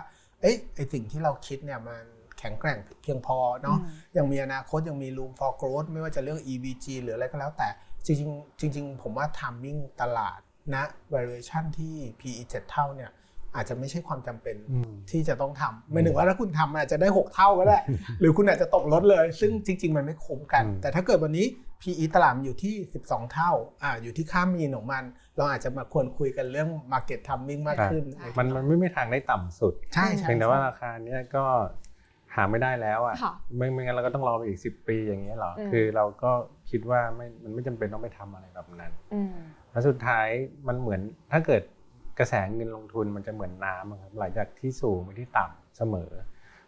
[0.42, 2.04] เอ๊ะไอสิ่งที่เราคิดเนี่ยมัน
[2.38, 7.68] แข็งแกร่งเพียงพอเนาะอืมยังมีอนาคตยังมี room for growth ไม่ว่าจะเรื่อง EVG หรืออะไรก็แล้วแต่
[8.06, 10.40] จริงๆจริงๆผมว่า timing ตลาด
[10.74, 13.10] นะ valuation ที่ PE 7 เท่าเนี่ย
[13.54, 17.78] อาจจะไม่ใช่ความจำเป็นอืมที่จะต้องทำหมายถึงว่าถ้าคุณทำมันอาจจะได้ 6 เท่าก็ได้
[18.20, 21.46] หรือคุณอาจจะตกลดเลย ซึ่งจริง ๆ มันไม่คุ้มกันอืมแต่ถ้าเกิดวันนี้
[21.82, 22.74] PE ตลาดมันอยู่ที่
[23.06, 23.50] 12 เท่า
[23.82, 25.04] อ่าอยู่ที่ค่ามีนของมัน
[25.36, 28.04] เราอาจจะมาควรคุยกันเรื่อง market timing มากขึ้น
[28.38, 31.44] มันมันไม่มีทางได้ต่ำสุด ใช่ใช่เพียงแต่ว่าราคาเนี้ยก็
[32.36, 36.32] หาไม่ได้แล้วอะค่ะ ไม่ไม่งั้นเราก็ต้องรอไปอีกสิปีอย่างเงี้ยเหรออืมคือเราก็
[36.70, 39.34] คิดว่าไม่มันไม่จำเป็นต้องไปทำอะไรแบบนั้น อืม
[39.70, 40.28] แล้วสุดท้าย
[40.68, 41.00] มันเหมือน
[41.32, 41.62] ถ้าเกิด
[42.18, 46.10] กระแสเงินลงทุนมันจะเหมือนน้ำอะครับไหลจากที่สูงไปที่ต่ำเสมอ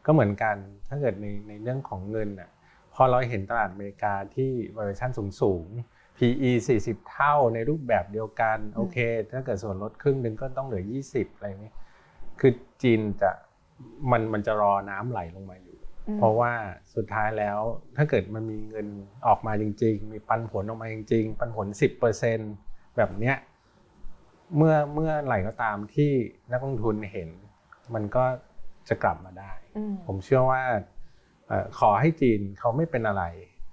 [0.06, 0.56] ก็เหมือนกัน
[0.88, 2.50] ถ้าเกิดในในเรื่องของเงินอะ
[2.94, 6.50] พอเราเห็นตลาดอเมริกาที่ valuation สูงสูงๆ PE
[6.82, 8.98] 40 เท่าในรูปแบบเดียวกัน โอเค
[9.32, 11.72] ถ้าเกิดส่วนลดครึ่งหนึ่งก็ต้องเหลือ 20 อะไรอย่างนี้
[12.40, 12.52] คือ
[12.82, 13.30] จีนจะ
[14.10, 15.76] มันมันจะรอน้ำไหลลงมาอยู่
[16.08, 16.52] อืมเพราะว่า
[16.94, 17.58] สุดท้ายแล้ว
[17.96, 18.86] ถ้าเกิดมันมีเงิน
[19.26, 21.66] ออกมาจริง ๆ มีปันผลออกมาจริง ๆ ปันผล
[22.32, 23.36] 10%แบบเนี้ย
[24.56, 26.10] เมื่อเมื่อไหร่ก็ตามที่
[26.52, 27.28] นักลงทุนเห็น
[27.94, 28.24] มันก็
[28.88, 30.62] จะกลับมาได้อืมผมเชื่อว่า
[31.48, 33.24] เอ่อขอให้จีนเขาไม่เป็นอะไร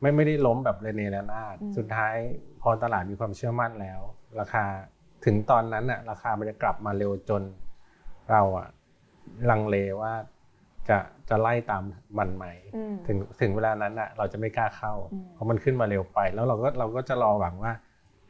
[0.02, 2.16] ไม่ไม่ได้ล้มแบบเรเนระนาดอืมสุดท้าย
[2.62, 4.02] พอตลาดมีความเชื่อมั่นแล้ว
[4.40, 4.66] ราคา
[5.26, 7.44] ถึงตอนนั้นน่ะราคามันจะกลับมาเร็วจน
[8.32, 8.68] เราอะ
[9.50, 10.14] ลังเลว่า
[10.90, 10.98] จะ
[11.30, 11.84] จะไล่ตาม
[12.18, 17.72] มันไหมอืมถึงถึงเวลานั้นน่ะ เราจะไม่กล้าเข้าอืมเพราะมันขึ้นมาเร็วไป แล้วเราก็เราก็จะรอหวังว่า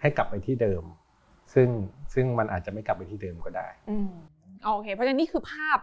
[0.02, 0.84] ให้กลับไปที่เดิม
[1.54, 1.68] ซึ่ง
[2.14, 4.10] ซึ่งมันอาจจะไม่กลับไปที่เดิมก็ได้อืม
[4.64, 5.80] โอเค เพราะฉะนั้นนี่คือภาพ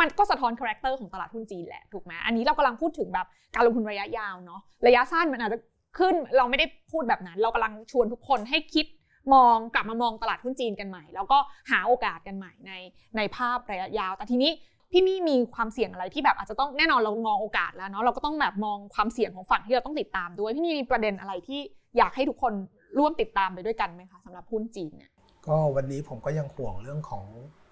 [0.00, 5.58] มันก็สะท้อน character ของตลาดหุ้นจีนแหละถูกไหมอันนี้เรากำลังพูดถึงแบบการลงทุนระยะยาวเนาะระยะสั้นมันอาจจะ
[5.98, 8.86] ขึ้นเราไม่ได้พูดแบบนั้น เรากำลังชวนทุกคนให้คิด
[9.34, 11.38] มองกลับมามองตลาดหุ้นจีนกันใหม่ แล้วก็
[11.70, 12.72] หาโอกาสกันใหม่ใน
[13.16, 14.50] ในภาพระยะยาว แต่ทีนี้
[14.92, 21.60] พี่มี่มีความเสี่ยงอะไรที่แบบอาจจะต้องแน่นอนเรามองโอกาสแล้วเนาะเราก็ต้องแบบมองความเสี่ยงของฝั่งที่เราต้องติดตามด้วยพี่มี่มีประเด็นอะไรที่
[21.98, 22.52] อยากให้ทุกคน
[22.98, 25.10] ร่วมติดตามไปด้วยกันไหมคะสำหรับหุ้นจีนเนี่ย
[25.46, 27.24] ก็วันนี้ผมก็ยังห่วงเรื่องของ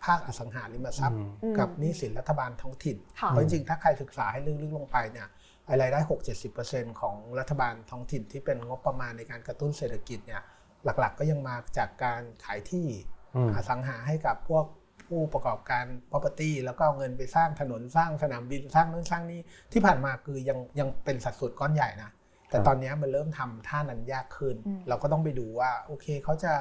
[0.05, 5.29] ภาคอสังหาริมทรัพย์อืมกับหนี้สินรัฐบาลท้องถิ่นค่ะเพราะจริงๆถ้าใครศึกษาให้ลึกๆลงไปเนี่ย
[5.66, 6.01] ไอ้รายได้
[6.51, 10.43] 6-70%ของรัฐบาลท้องถิ่นที่เป็นงบประมาณในการกระตุ้นเศรษฐกิจเนี่ย
[10.85, 12.87] หลักๆ ก็ยังมาจากการขายที่
[13.37, 14.64] อืมอสังหาให้กับพวก
[15.07, 19.41] ผู้ประกอบการ property แล้วก็เอาเงินไปสร้างถนนสร้างสนามบินสร้างนู่นสร้างนี่
[19.72, 22.11] ที่ผ่านมาคือยังยังเป็นสัดส่วนก้อนใหญ่นะ
[22.51, 26.53] แต่ครับตอนนี้มันเริ่มทำท่านั้นยากขึ้นอืมเราก็ต้องไปดูว่าโอเคเขาจะ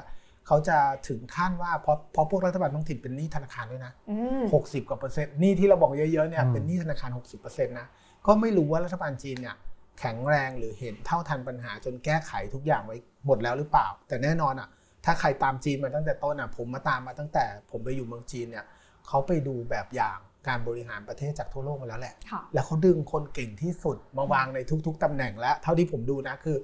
[0.47, 7.87] เขาจะถึงขั้นว่าเพราะเพราะพวกรัฐบาลท้องถิ่นเป็นหนี้ธนาคารด้วยนะอืมหกสิบกว่าเปอร์เซ็นต์หนี่ที่เราบอกเยอะๆเนี่ยอืมเป็นหนี้ธนาคารหกสิบเปอร์เซ็นต์นะ
[8.27, 9.55] ก็ไม่รู้ว่ารัฐบาลจีนเนี่ย
[9.99, 14.69] แข็งแรงหรือเห็นเท่าทันปัญหาจนแก้ไขทุกอย่างไว้ หมดแล้วหรือเปล่า แต่แน่นอนอะ
[15.05, 18.65] ถ้าใครตามจีนมาตั้งแต่ต้นอะ ผมมาตามมาตั้งแต่ผมไปอยู่เมืองจีนเนี่ย
[19.07, 20.17] เขาไปดูแบบอย่าง
[20.47, 26.57] การบริหารประเทศจากทั่วโลกมาแล้วแหละค่ะแล้วเขาดึงคนเก่งที่สุดมาวางในทุก ๆตำแหน่งแล้ว เท่าที่ผมดูนะคือ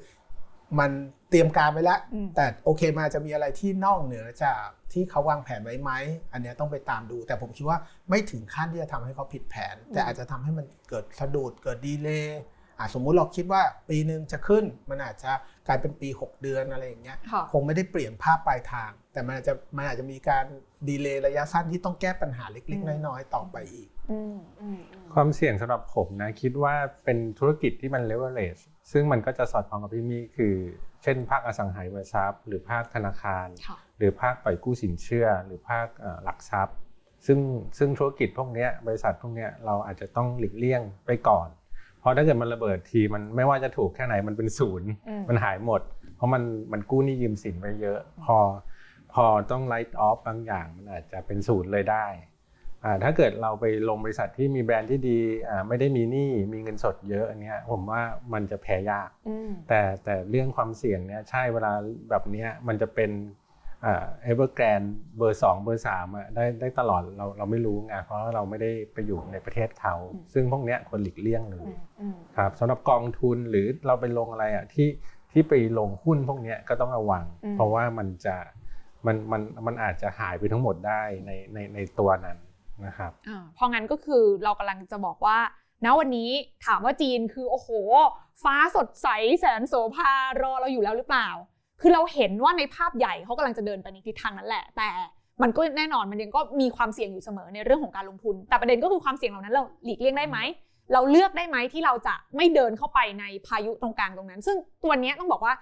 [0.80, 0.92] มัน
[1.30, 5.92] เตรียมการไว้แล้วอืมแต่โอเคมาจะมีอะไรที่นอกเหนือจากที่เขาวางแผนไว้ไหม
[6.34, 7.78] อันเนี้ยต้องไปตามดู แต่ผมคิดว่า
[8.10, 12.42] ไม่ถึงขั้นที่จะทำให้เขาผิดแผน แต่อาจจะทำให้มันเกิดสะดุดเกิดดีเลย์
[12.80, 15.32] อะสมมุติเราคิดว่าปีหนึ่งจะขึ้น มันอาจจะ
[15.68, 20.46] กลายเป็นปี 6 เดือนอะไรอย่างเงี้ยค่ะคงไม่ได้เปลี่ยนภาพปลายทาง แต่มันอาจจะมันอาจจะมีการ
[20.90, 28.62] ดีเลย์ระยะสั้นที่ต้องแก้ปัญหาเล็กอืมๆน้อยๆต่อไปอีกอืมอืมอืมความเสี่ยงสำหรับผมนะ คิดว่าเป็นธุรกิจที่มัน leverage
[28.92, 30.54] ซึ่งมันก็จะสอดคล้องกับพี่มี่คือ
[31.04, 36.76] เช่น ภาคอสังหาริมทรัพย์ หรือภาคธนาคารค่ะหรือภาคปล่อยกู้สินเชื่อ หรือภาคเอ่อหลักทรัพย์
[37.26, 37.40] ซึ่ง
[37.78, 41.65] ซึ่งธุรกิจพวกเนี้ยบริษัทพวกเนี้ยเราอาจจะต้องหลีกเลี่ยงไปก่อนเพ
[42.06, 45.82] เพราะถ้าเกิดมันระเบิดทีมันไม่ว่าจะถูกแค่ไหนมันเป็นศูนย์อืมมันหายหมด
[46.16, 48.38] เพราะมันมันกู้หนี้ยืมสินไปเยอะ พอ
[49.14, 52.06] พอต้อง write off บางอย่างมันอาจจะเป็นศูนย์เลยได้
[52.84, 58.02] อ่าถ้าเกิดเราไปลงบริษัทที่มีแบรนด์ที่ดีอ่าไม่ได้มีหนี้มีเงินสดเยอะอันเนี้ยผมว่า
[58.34, 61.72] มันจะแพ้ยากอืมแต่แต่เรื่องความเสี่ยงเนี่ยใช่เวลา
[62.10, 63.12] แบบเนี้ยมันจะเป็น
[64.24, 64.82] เอเวอร์แกรน
[65.18, 74.90] เบอร์สองเบอร์สามอะได้ได้ตลอดเราเราไม่รู้ไงเพราะว่าเราไม่ได้ไปอยู่ในประเทศเขาอืมซึ่งพวกเนี้ยควรหลีกเลี่ยงเลอืยมอืมครับสำหรับกองทุนหรือเราไปลงอะไรอะที่
[75.32, 78.36] ที่ไปลงหุ้นพวกเนี้ยก็ต้องระวังอืมเพราะว่ามันจะ
[79.06, 82.38] มันมันมันอาจจะหายไปทั้งหมดได้ในในในตัวนั้น
[82.86, 85.40] นะครับอ่าเพราะงั้นก็คือเรากำลังจะบอกว่า
[85.86, 86.30] ณวันนี้
[86.66, 87.70] ถามว่าจีนคือโอ้โห
[88.44, 89.08] ฟ้าสดใส
[89.40, 90.12] แสนโสภา
[90.42, 91.28] รอเราอยู่แล้วหรือเปล่า
[91.82, 94.90] คือเราเห็นว่าในภาพใหญ่เขากำลังจะเดินไปในทิศทางนั้นแหละ แต่
[95.42, 100.38] มันก็แน่นอนมันยังก็มีความเสี่ยงอยู่เสมอในเรื่องของการลงทุน แต่ประเด็นก็คือความเสี่ยงเหล่านั้นเราหลีกเลี่ยงได้ไหม
[100.94, 105.54] เราเลือกได้ไหมที่เราจะไม่เดินเข้าไปในพายุตรงกลางตรงนั้น ซึ่งตัวเนี้ยต้องบอกว่า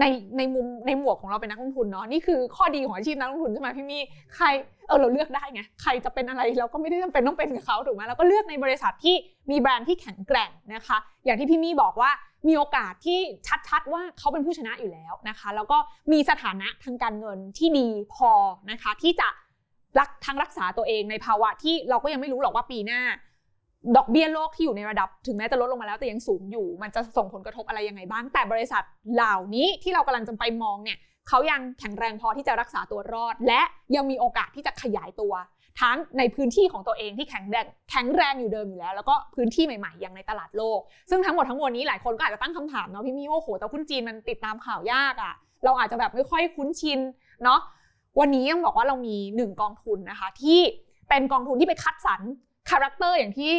[0.00, 0.04] ใน
[0.38, 4.02] ในมุมในหมวกของเราเป็นนักลงทุนเนาะนี่คือข้อดีของอาชีพนักลงทุนใช่ไหมพี่มี่
[4.36, 4.46] ใคร
[4.86, 9.14] เออเราเลือกได้ไงใครจะเป็นอะไรเราก็ไม่ได้จำเป็นต้องเป็นกับเขาถูกไหมเราก็เลือกในบริษัทที่
[9.50, 12.10] มีแบรนด์ที่แข็งแกร่งนะคะ อย่างที่พี่มี่บอกว่า
[12.48, 13.18] มีโอกาสที่
[13.68, 15.78] ชัดๆว่าเขาเป็นผู้ชนะอยู่แล้วนะคะ แล้วก็
[16.12, 18.30] มีสถานะทางการเงินที่ดีพอ
[18.70, 19.28] นะคะ ที่จะ
[19.98, 23.00] รักทั้งรักษาตัวเองในภาวะที่เราก็ยังไม่รู้หรอกว่าปีหน้า
[23.96, 28.82] ดอกเบี้ยโลกที่อยู่ในระดับ ถึงแม้จะลดลงมาแล้วแต่ยังสูงอยู่ มันจะส่งผลกระทบอะไรยังไงบ้าง แต่บริษัท
[29.14, 33.62] เหล่านี้ที่เรากำลังจะไปมองเนี่ยเขายังแข็งแรงพอที่จะรักษาตัวรอด และ
[33.96, 35.32] ยังมีโอกาสที่จะขยายตัว
[35.80, 40.78] ทั้งในพื้นที่ของตัวเองที่แข็งแรงแข็งแรงอยู่เดิมอยู่แล้ว แล้วก็พื้นที่ใหม่ๆ อย่างในตลาดโลก
[41.10, 47.00] ซึ่งทั้งหมดทั้งมวลนี้หลายคนก็อาจจะตั้งคำถามเนาะพี่มี่ว่าโอ้โหแต่หุ้นจีนมันติดตามข่าวยากอะ่ะเราอาจจะแบบไม่ค่อยคุ้นชิน
[47.44, 47.60] เนาะ
[48.20, 50.60] วันนี้ยังบอกว่าเรามีหนึ่งกองทุนนะคะ ที่
[51.08, 52.20] เป็นกองทุนที่ไปคัดสรร
[52.70, 53.52] character อย่างที่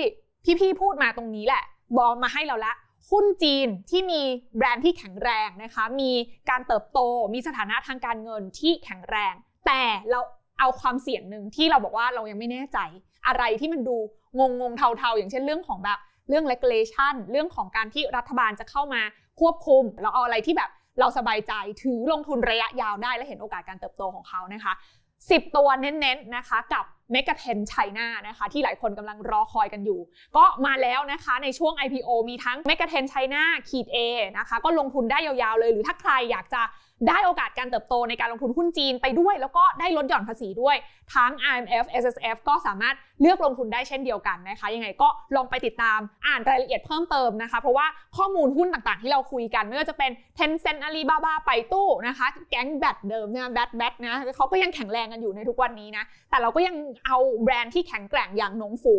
[0.60, 1.64] พี่ๆพูดมาตรงนี้แหละ
[1.98, 2.74] บอกมาให้เราละ
[3.12, 4.22] หุ้นจีนที่มี
[4.58, 6.12] แบรนด์ที่แข็งแรงนะคะ มี
[6.50, 7.00] การเติบโต
[7.34, 9.34] มีสถานะทางการเงินที่แข็งแรง
[9.66, 10.20] แต่เรา
[10.60, 12.80] เอาความเสี่ยงหนึ่งที่เราบอกว่าเรายังไม่แน่ใจ
[13.28, 13.98] อะไรที่มันดู
[14.40, 16.00] งงงๆเทาๆ อย่างเช่นเรื่องของแบบ
[16.30, 19.02] เรื่อง regulation เรื่องของการที่รัฐบาลจะเข้ามา
[19.40, 24.74] ควบคุมเราเอาอะไรที่แบบเราสบายใจถือลงทุนระยะยาวได้และเห็นโอกาสการเติบโตของเขานะคะ
[25.20, 30.00] 10 ตัวเน้นๆนะคะกับ m e g a t e n China นะคะที่หลายคนกำลังรอคอยกันอยู่
[30.38, 33.98] ก็มาแล้วนะคะในช่วง IPO มีทั้ง m e g a t e n China ขีด A
[34.38, 36.62] นะคะก็ลงทุนได้ยาวๆเลย หรือถ้าใครอยากจะ
[37.08, 40.76] ได้โอกาสการเติบโตในการลงทุนหุ้นจีนไปด้วย แล้วก็ได้ลดหย่อนภาษีด้วย
[41.14, 47.88] ทั้ง IMF SSF ก็สามารถเลือกลงทุนได้เช่นเดียวกันนะคะ ยังไงก็ลองไปติดตามอ่านรายละเอียดเพิ่มเติมนะคะ เพราะว่า
[48.18, 56.76] ข้อมูลหุ้นต่างๆ ที่เราคุยกัน ไม่ว่าจะเป็น Tencent Alibaba ไปตู้นะคะ แก๊งแบทเดิมเนี่ยแบทแบทนะเขาก็ยังแข็งแรงกันอยู่ในทุกวันนี้นะแต่เราก็ยัง
[57.06, 58.96] เอาแบรนด์ที่แข็งแกร่งอย่างหนงฝู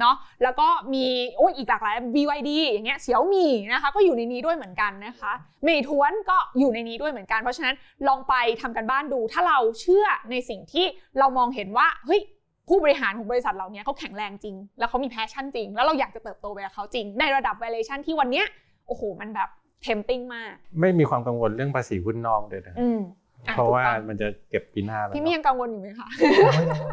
[0.00, 1.04] เนาะแล้วก็มี
[1.36, 5.32] โอ้ยอีกหลากหลาย BYD อย่างเงี้ยเฉียวมีนะคะก็อยู่ในนี้ด้วยเหมือนกันนะคะ
[5.64, 7.74] เมทวนก็อยู่ในนี้ด้วยเหมือนกัน เพราะฉะนั้น
[8.08, 10.86] ลองไปทำกันบ้านดู ถ้าเราเชื่อในสิ่งที่
[11.18, 12.20] เรามองเห็นว่าเฮ้ย
[12.68, 18.46] ผู้บริหารของบริษัทเราเนี้ยเขาแข็งแรงจริง แล้วเขามีแพชชั่นจริง แล้วเราอยากจะเติบโตไปกับเขาจริง ในระดับ valuation ที่วันเนี้ย
[18.86, 19.48] โอ้โหมันแบบ
[19.86, 23.00] tempting มาก ไม่มีความกังวลเรื่องภาษีหุ้นนอกเลยนะอืม
[23.46, 26.08] อ่เพราะว่าถูกต้องมันจะเก็บปีหน้าแล้วพี่มียังกังวลอยู่ไหมคะ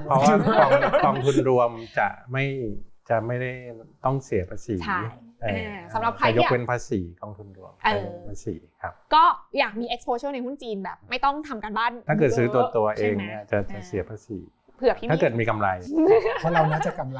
[0.05, 0.71] เพราะว่ากอง
[1.05, 2.43] กองทุนรวมจะไม่
[3.09, 3.51] จะไม่ได้
[4.05, 5.01] ต้องเสียภาษีใช่
[5.41, 9.23] เอ่อเออสำหรับใครจะที่ยกเว้นภาษีกองทุนรวมเออใช้ภาษีครับ ก็
[9.57, 14.39] อยากมี exposure ในหุ้นจีนแบบ ไม่ต้องทำการบ้าน ถ้าเกิดซื้อตัวตัวยะเองใช่ไหมเนี่ยจะจะอ่าเสียภาษี
[14.77, 15.67] เผื่อพี่ถ้ามี่เกิดมีกำไร
[16.39, 17.19] เพราะเราน่าจะกำไร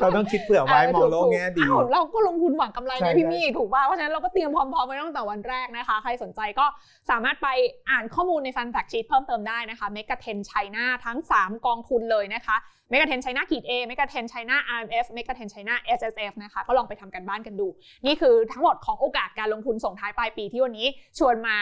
[0.00, 6.66] เราต้องคิดเผื่อไว้มองโลกแง่ดีอ้าวเราก็ลงทุนหวังกำไรใช่ไงพี่ใช่มี่ถูกป่ะเพราะฉะนั้นเราก็เตรียมพร้อมๆไว้ตั้งแต่วันแรกนะคะ ใครสนใจก็
[7.10, 7.48] สามารถไป
[7.90, 12.56] อ่านข้อมูลใน fund fact sheet เพิ่มเติมได้นะคะเมกะเทนไชน่าทั้ง 3 กองทุนเลยนะคะ
[12.90, 17.66] เมกะเทนไชน่าขีดเอเมกะเทนไชน่า RMF Mega Ten China SSF นะคะก็ลองไปทำการบ้านกันดู
[18.06, 20.86] นี่คือทั้งหมดของโอกาสการลงทุนส่งท้ายปลายปีที่วันนี้
[21.18, 21.56] ชวนมา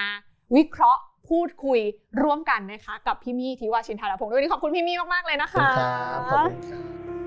[0.56, 1.80] วิเคราะห์พูดคุย
[2.22, 6.82] ร่วมกันนะคะ กับพี่มี่ทิวาชินทารพงศ์ด้วยวันนี้ขอบคุณพี่มี่มากๆเลยนะคะคุณครับขอบคุณครั
[7.22, 7.25] บ